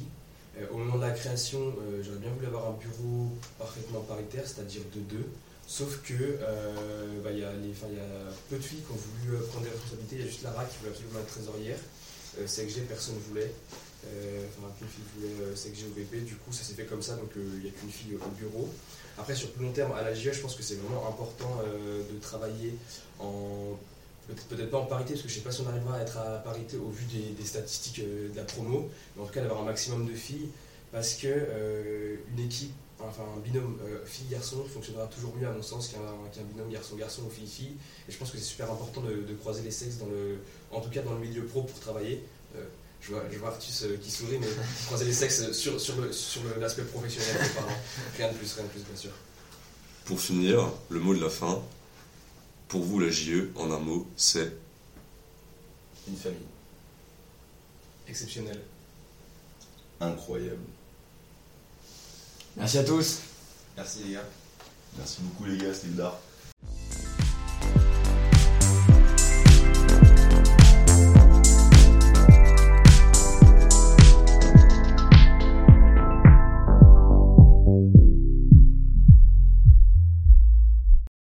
Au 0.71 0.77
moment 0.77 0.97
de 0.97 1.03
la 1.03 1.11
création, 1.11 1.75
j'aurais 2.03 2.19
bien 2.19 2.31
voulu 2.31 2.47
avoir 2.47 2.69
un 2.69 2.73
bureau 2.73 3.29
parfaitement 3.59 4.01
paritaire, 4.01 4.43
c'est-à-dire 4.47 4.83
de 4.95 5.01
deux. 5.01 5.29
Sauf 5.67 6.03
que 6.03 6.15
euh, 6.15 7.21
bah, 7.25 7.31
y, 7.31 7.45
a 7.45 7.53
y 7.53 7.99
a 7.99 8.03
peu 8.51 8.57
de 8.57 8.63
filles 8.63 8.81
qui 8.81 8.93
ont 8.93 8.97
voulu 8.97 9.37
euh, 9.37 9.47
prendre 9.47 9.65
des 9.65 9.71
responsabilités. 9.71 10.17
Il 10.17 10.23
y 10.23 10.25
a 10.25 10.29
juste 10.29 10.43
Lara 10.43 10.65
qui 10.65 10.77
voulait 10.79 10.91
absolument 10.91 11.21
être 11.21 11.33
trésorière. 11.33 11.79
Euh, 12.39 12.47
CXG, 12.47 12.83
personne 12.89 13.15
ne 13.15 13.21
voulait. 13.21 13.53
Euh, 14.07 14.47
Enfin, 14.59 14.73
qu'une 14.79 14.89
fille 14.89 15.05
voulait 15.17 15.55
CXG 15.55 15.91
ou 15.91 15.95
VP. 15.95 16.21
Du 16.23 16.35
coup, 16.37 16.53
ça 16.53 16.65
s'est 16.65 16.75
fait 16.75 16.85
comme 16.85 17.03
ça, 17.03 17.15
donc 17.15 17.31
euh, 17.37 17.51
il 17.57 17.63
n'y 17.63 17.69
a 17.69 17.73
qu'une 17.73 17.91
fille 17.91 18.15
au 18.17 18.31
bureau. 18.31 18.69
Après, 19.19 19.35
sur 19.35 19.51
plus 19.53 19.65
long 19.65 19.73
terme, 19.73 19.93
à 19.93 20.03
la 20.03 20.15
JE, 20.15 20.33
je 20.33 20.41
pense 20.41 20.55
que 20.57 20.63
c'est 20.63 20.75
vraiment 20.77 21.09
important 21.09 21.61
euh, 21.65 22.03
de 22.13 22.19
travailler 22.19 22.75
en. 23.19 23.79
Peut-être 24.27 24.45
peut-être 24.47 24.71
pas 24.71 24.79
en 24.79 24.87
parité, 24.87 25.15
parce 25.15 25.23
que 25.23 25.29
je 25.29 25.35
sais 25.35 25.41
pas 25.41 25.51
si 25.51 25.63
on 25.63 25.69
arrivera 25.69 25.97
à 25.97 26.03
être 26.03 26.17
à 26.17 26.39
parité 26.39 26.77
au 26.77 26.91
vu 26.91 27.05
des, 27.07 27.31
des 27.33 27.45
statistiques 27.45 28.01
de 28.05 28.31
la 28.37 28.45
promo, 28.45 28.89
mais 29.17 29.23
en 29.23 29.27
tout 29.27 29.33
cas 29.33 29.41
d'avoir 29.41 29.63
un 29.63 29.65
maximum 29.65 30.07
de 30.07 30.15
filles, 30.15 30.49
parce 30.93 31.15
que 31.15 32.19
une 32.33 32.45
équipe, 32.45 32.73
enfin 33.09 33.23
un 33.37 33.41
binôme 33.41 33.79
euh, 33.85 34.05
fille-garçon 34.07 34.65
fonctionnera 34.65 35.07
toujours 35.07 35.35
mieux 35.37 35.47
à 35.49 35.53
mon 35.53 35.63
sens 35.63 35.89
qu'un 35.89 36.43
binôme 36.45 36.71
garçon-garçon 36.71 37.23
ou 37.27 37.31
fille-fille. 37.31 37.77
Et 38.09 38.13
je 38.13 38.17
pense 38.19 38.31
que 38.31 38.39
c'est 38.39 38.45
super 38.45 38.71
important 38.71 39.01
de, 39.03 39.23
de 39.23 39.35
croiser 39.35 39.63
les 39.63 39.71
sexes, 39.71 39.97
dans 39.99 40.07
le, 40.07 40.39
en 40.71 40.81
tout 40.81 40.91
cas 40.91 41.03
dans 41.03 41.15
le 41.15 41.21
milieu 41.21 41.45
pro 41.45 41.63
pour 41.63 41.79
travailler. 41.81 42.23
Euh, 42.57 42.65
je 43.01 43.13
vois, 43.13 43.25
je 43.33 43.39
vois 43.39 43.49
Artus 43.49 43.83
euh, 43.83 43.97
qui 43.97 44.11
sourit, 44.11 44.39
mais 44.39 44.47
croiser 44.87 45.05
les 45.05 45.13
sexes 45.13 45.53
sur, 45.53 45.81
sur 45.81 46.01
le- 46.01 46.13
sur 46.13 46.43
le- 46.45 46.61
l'aspect 46.61 46.85
professionnel, 46.85 47.37
pardon. 47.55 47.73
rien 48.17 48.31
de 48.33 48.37
plus, 48.37 48.53
rien 48.55 48.65
de 48.65 48.69
plus, 48.71 48.81
bien 48.83 48.97
sûr. 48.97 49.11
Pour 50.05 50.21
finir, 50.21 50.69
le 50.89 51.01
mot 51.01 51.15
de 51.15 51.21
la 51.21 51.31
fin. 51.31 51.61
Pour 52.69 52.83
vous, 52.83 52.99
la 53.01 53.11
JE, 53.11 53.51
en 53.57 53.71
un 53.71 53.79
mot, 53.79 54.07
c'est 54.17 54.53
Une 56.09 56.17
famille. 56.17 56.39
Exceptionnel. 58.09 58.61
Incroyable. 60.01 60.57
Merci 62.57 62.79
à 62.79 62.85
tous. 62.85 63.21
Merci 63.77 64.01
les 64.05 64.13
gars. 64.15 64.25
Merci 64.99 65.23
beaucoup 65.23 65.45
les 65.45 65.57
gars, 65.57 65.73
c'était 65.73 65.97
l'art. 65.97 66.19